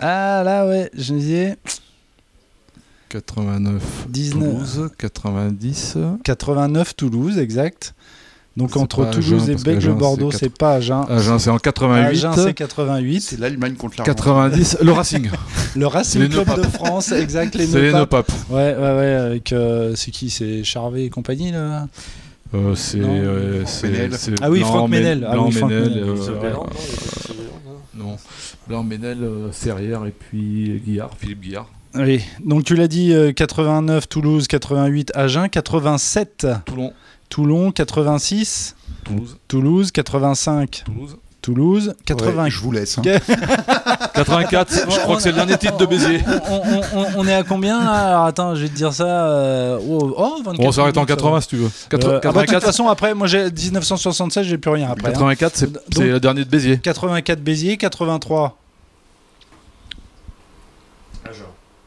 Ah 0.00 0.42
là, 0.44 0.66
ouais, 0.66 0.90
je 0.96 1.14
disais 1.14 1.56
89 3.08 4.06
19. 4.08 4.40
Toulouse. 4.40 4.90
90. 4.98 5.96
89 6.24 6.96
Toulouse, 6.96 7.38
exact. 7.38 7.94
Donc 8.56 8.70
C'est 8.72 8.78
entre 8.78 9.10
Toulouse 9.10 9.42
Agen, 9.50 9.58
et 9.58 9.62
Bègle 9.62 9.92
Bordeaux, 9.92 10.30
c'est 10.32 10.38
c'est 10.38 10.48
pas 10.58 10.74
Agen. 10.76 11.04
Agen, 11.10 11.38
c'est 11.38 11.50
en 11.50 11.58
88. 11.58 12.04
Agen, 12.06 12.32
c'est 12.34 12.54
88. 12.54 13.20
C'est 13.20 13.38
l'Allemagne 13.38 13.74
contre 13.74 13.96
la 13.98 14.04
90. 14.04 14.78
Le 14.82 14.92
Racing. 14.92 15.30
Le 15.76 15.86
Racing 15.86 16.22
les 16.22 16.28
Club 16.30 16.56
de 16.56 16.62
France, 16.62 17.12
exact. 17.12 17.54
Les 17.54 17.66
C'est 17.66 17.82
les 17.82 17.92
Neupapes. 17.92 18.28
Neupapes. 18.30 18.50
Ouais, 18.50 18.74
ouais, 18.74 18.96
ouais. 18.96 19.12
Avec. 19.14 19.52
euh, 19.52 19.92
c'est 19.94 20.10
qui 20.10 20.30
C'est 20.30 20.64
Charvet 20.64 21.04
et 21.04 21.10
compagnie, 21.10 21.52
là? 21.52 21.86
Euh, 22.54 22.74
c'est 22.74 23.00
euh, 23.02 23.62
Ah 24.40 24.50
oui, 24.50 24.60
Franck 24.60 24.88
Mé- 24.88 24.92
Ménel. 25.00 25.28
Ah 25.30 25.38
oui, 25.38 25.52
Franck 25.52 25.70
Ménel, 25.70 26.04
Euh, 27.96 28.02
euh, 28.02 28.02
non. 28.02 28.16
Blanc 28.68 28.82
Ménel, 28.82 29.22
euh, 29.22 29.52
Serrière 29.52 30.06
et 30.06 30.10
puis 30.12 30.80
Guillard, 30.84 31.10
Philippe 31.18 31.40
Guillard. 31.40 31.70
Oui. 31.94 32.22
Donc 32.44 32.64
tu 32.64 32.74
l'as 32.74 32.88
dit, 32.88 33.12
euh, 33.12 33.32
89 33.32 34.08
Toulouse, 34.08 34.46
88 34.48 35.12
Agen, 35.14 35.48
87 35.48 36.46
Toulon, 36.66 36.92
Toulon, 37.28 37.72
86 37.72 38.76
Toulouse, 39.04 39.38
Toulouse, 39.48 39.90
85 39.92 40.82
Toulouse. 40.84 41.16
Toulouse, 41.46 41.94
80. 42.06 42.42
Ouais, 42.42 42.50
je 42.50 42.58
vous 42.60 42.72
laisse. 42.72 42.98
hein. 42.98 43.02
84, 44.14 44.90
je 44.90 44.98
crois 44.98 45.14
que 45.14 45.22
c'est 45.22 45.28
le 45.28 45.36
dernier 45.36 45.56
titre 45.56 45.76
de 45.76 45.86
Béziers. 45.86 46.20
On, 46.50 46.56
on- 46.56 46.82
on- 47.00 47.06
on 47.18 47.26
est 47.28 47.32
à 47.34 47.44
combien 47.44 47.78
là 47.84 48.08
Alors 48.08 48.24
attends, 48.24 48.56
je 48.56 48.62
vais 48.62 48.68
te 48.68 48.74
dire 48.74 48.92
ça. 48.92 49.04
euh, 49.28 49.78
oh, 49.88 50.12
oh, 50.18 50.42
24 50.44 50.66
On 50.66 50.72
s'arrête 50.72 50.96
en 50.96 51.02
minutes, 51.02 51.10
ça 51.10 51.16
80 51.16 51.40
si 51.42 51.46
tu 51.48 51.56
veux. 51.56 51.66
va. 51.66 51.70
Quatre- 51.88 52.08
Euh, 52.08 52.18
ah 52.24 52.32
bah, 52.32 52.40
de 52.42 52.46
toute 52.46 52.46
84, 52.46 52.62
façon, 52.64 52.88
après, 52.88 53.14
moi 53.14 53.28
j'ai 53.28 53.44
1976, 53.48 54.44
j'ai 54.44 54.58
plus 54.58 54.72
rien 54.72 54.90
après. 54.90 55.06
hein. 55.08 55.12
84, 55.12 55.52
c'est 55.56 55.72
Donc- 55.72 55.82
c'est 55.94 56.08
le 56.08 56.18
dernier 56.18 56.44
de 56.44 56.50
Béziers. 56.50 56.78
84 56.78 57.40
Béziers, 57.40 57.76
83. 57.76 58.58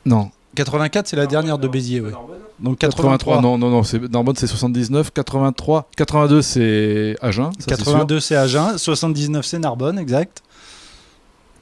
Non, 0.05 0.31
84, 0.55 1.05
c'est 1.07 1.17
la 1.17 1.27
dernière 1.27 1.57
de 1.57 1.67
Béziers, 1.67 1.99
ouais. 1.99 2.11
Donc 2.61 2.77
83, 2.79 3.11
83. 3.17 3.41
non, 3.41 3.57
non, 3.57 3.69
non, 3.69 3.83
c'est 3.83 4.01
Narbonne 4.11 4.35
c'est 4.35 4.47
79, 4.47 5.11
83, 5.11 5.89
82 5.95 6.41
c'est 6.41 7.15
Agen, 7.21 7.51
ça, 7.59 7.65
c'est 7.69 7.75
sûr. 7.75 7.85
82 7.85 8.19
c'est 8.19 8.35
Agen, 8.35 8.77
79 8.77 9.45
c'est 9.45 9.59
Narbonne, 9.59 9.97
exact. 9.99 10.43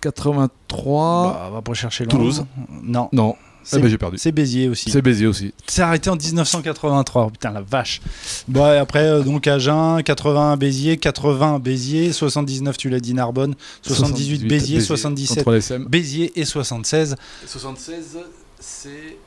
83, 0.02 1.24
Bah, 1.34 1.48
on 1.50 1.54
va 1.54 1.62
pas 1.62 1.74
chercher 1.74 2.06
loin. 2.06 2.12
Toulouse. 2.12 2.46
Non, 2.84 3.10
non, 3.12 3.36
c'est 3.64 3.78
eh 3.78 3.82
ben, 3.82 3.90
j'ai 3.90 3.98
perdu. 3.98 4.18
c'est 4.18 4.32
Béziers 4.32 4.70
aussi. 4.70 4.90
C'est 4.90 5.02
Béziers 5.02 5.28
aussi. 5.28 5.54
C'est 5.66 5.82
arrêté 5.82 6.10
en 6.10 6.16
1983. 6.16 7.26
Oh, 7.26 7.30
putain 7.30 7.52
la 7.52 7.62
vache. 7.62 8.00
Bon 8.48 8.66
et 8.72 8.78
après 8.78 9.06
euh, 9.06 9.22
donc 9.22 9.46
Agen, 9.48 10.02
81 10.04 10.56
Béziers, 10.58 10.98
80 10.98 11.60
Béziers, 11.60 12.14
79 12.14 12.78
tu 12.78 12.90
l'as 12.90 13.00
dit 13.00 13.14
Narbonne, 13.14 13.56
78, 13.82 14.48
Béziers, 14.48 14.82
77 14.82 15.44
Contre 15.44 15.58
l'SM. 15.58 15.86
Béziers 15.86 16.40
et 16.40 16.46
76 16.46 17.16
76, 17.46 18.20
c'est 18.60 19.18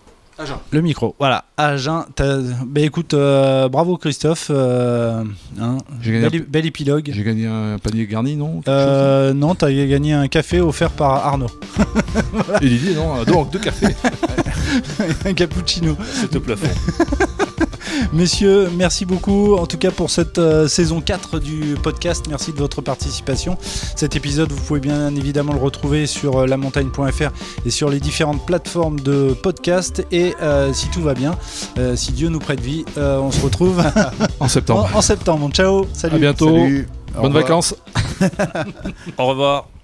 Agen. 0.40 0.56
le 0.70 0.80
micro. 0.80 1.14
Voilà, 1.18 1.44
Agen. 1.56 2.04
t'as- 2.14 2.38
Bah 2.66 2.80
écoute, 2.80 3.14
euh, 3.14 3.68
bravo 3.68 3.96
Christophe. 3.96 4.48
euh, 4.50 5.22
hein, 5.60 5.78
J'ai 6.02 6.12
gagné, 6.12 6.30
bel, 6.30 6.42
bel 6.48 6.66
épilogue. 6.66 7.10
j'ai 7.12 7.22
gagné 7.22 7.46
un 7.46 7.78
panier 7.78 8.06
garni, 8.06 8.36
non 8.36 8.62
Euh, 8.68 9.32
non, 9.34 9.54
t'as 9.54 9.70
gagné 9.70 10.12
un 10.14 10.28
café 10.28 10.60
offert 10.60 10.90
par 10.90 11.26
Arnaud. 11.26 11.48
chose 11.48 12.56
Et 12.62 12.68
Didier, 12.68 12.94
non 12.94 13.22
Donc 13.24 13.50
deux 13.52 13.58
cafés. 13.58 13.94
un 15.26 15.32
cappuccino. 15.34 15.96
C'est 16.14 16.34
au 16.36 16.40
plafond. 16.40 16.68
Messieurs, 18.12 18.70
merci 18.76 19.04
beaucoup 19.04 19.54
en 19.56 19.66
tout 19.66 19.78
cas 19.78 19.90
pour 19.90 20.10
cette 20.10 20.38
euh, 20.38 20.68
saison 20.68 21.00
4 21.00 21.38
du 21.38 21.74
podcast. 21.82 22.26
Merci 22.28 22.52
de 22.52 22.58
votre 22.58 22.80
participation. 22.82 23.56
Cet 23.96 24.16
épisode, 24.16 24.50
vous 24.52 24.60
pouvez 24.62 24.80
bien 24.80 25.14
évidemment 25.14 25.52
le 25.52 25.58
retrouver 25.60 26.06
sur 26.06 26.40
euh, 26.40 26.46
lamontagne.fr 26.46 27.30
et 27.64 27.70
sur 27.70 27.88
les 27.90 28.00
différentes 28.00 28.44
plateformes 28.46 29.00
de 29.00 29.34
podcast. 29.42 30.04
Et 30.12 30.34
euh, 30.42 30.72
si 30.72 30.88
tout 30.88 31.02
va 31.02 31.14
bien, 31.14 31.34
euh, 31.78 31.96
si 31.96 32.12
Dieu 32.12 32.28
nous 32.28 32.40
prête 32.40 32.60
vie, 32.60 32.84
euh, 32.98 33.18
on 33.18 33.30
se 33.30 33.40
retrouve 33.40 33.82
En 34.40 34.48
septembre. 34.48 34.90
en, 34.94 34.98
en 34.98 35.02
septembre. 35.02 35.50
Ciao, 35.52 35.86
salut. 35.92 36.16
À 36.16 36.18
bientôt. 36.18 36.48
Salut. 36.56 36.88
Au 37.16 37.22
Bonnes 37.22 37.26
revoir. 37.26 37.42
vacances. 37.42 37.74
Au 39.18 39.26
revoir. 39.26 39.79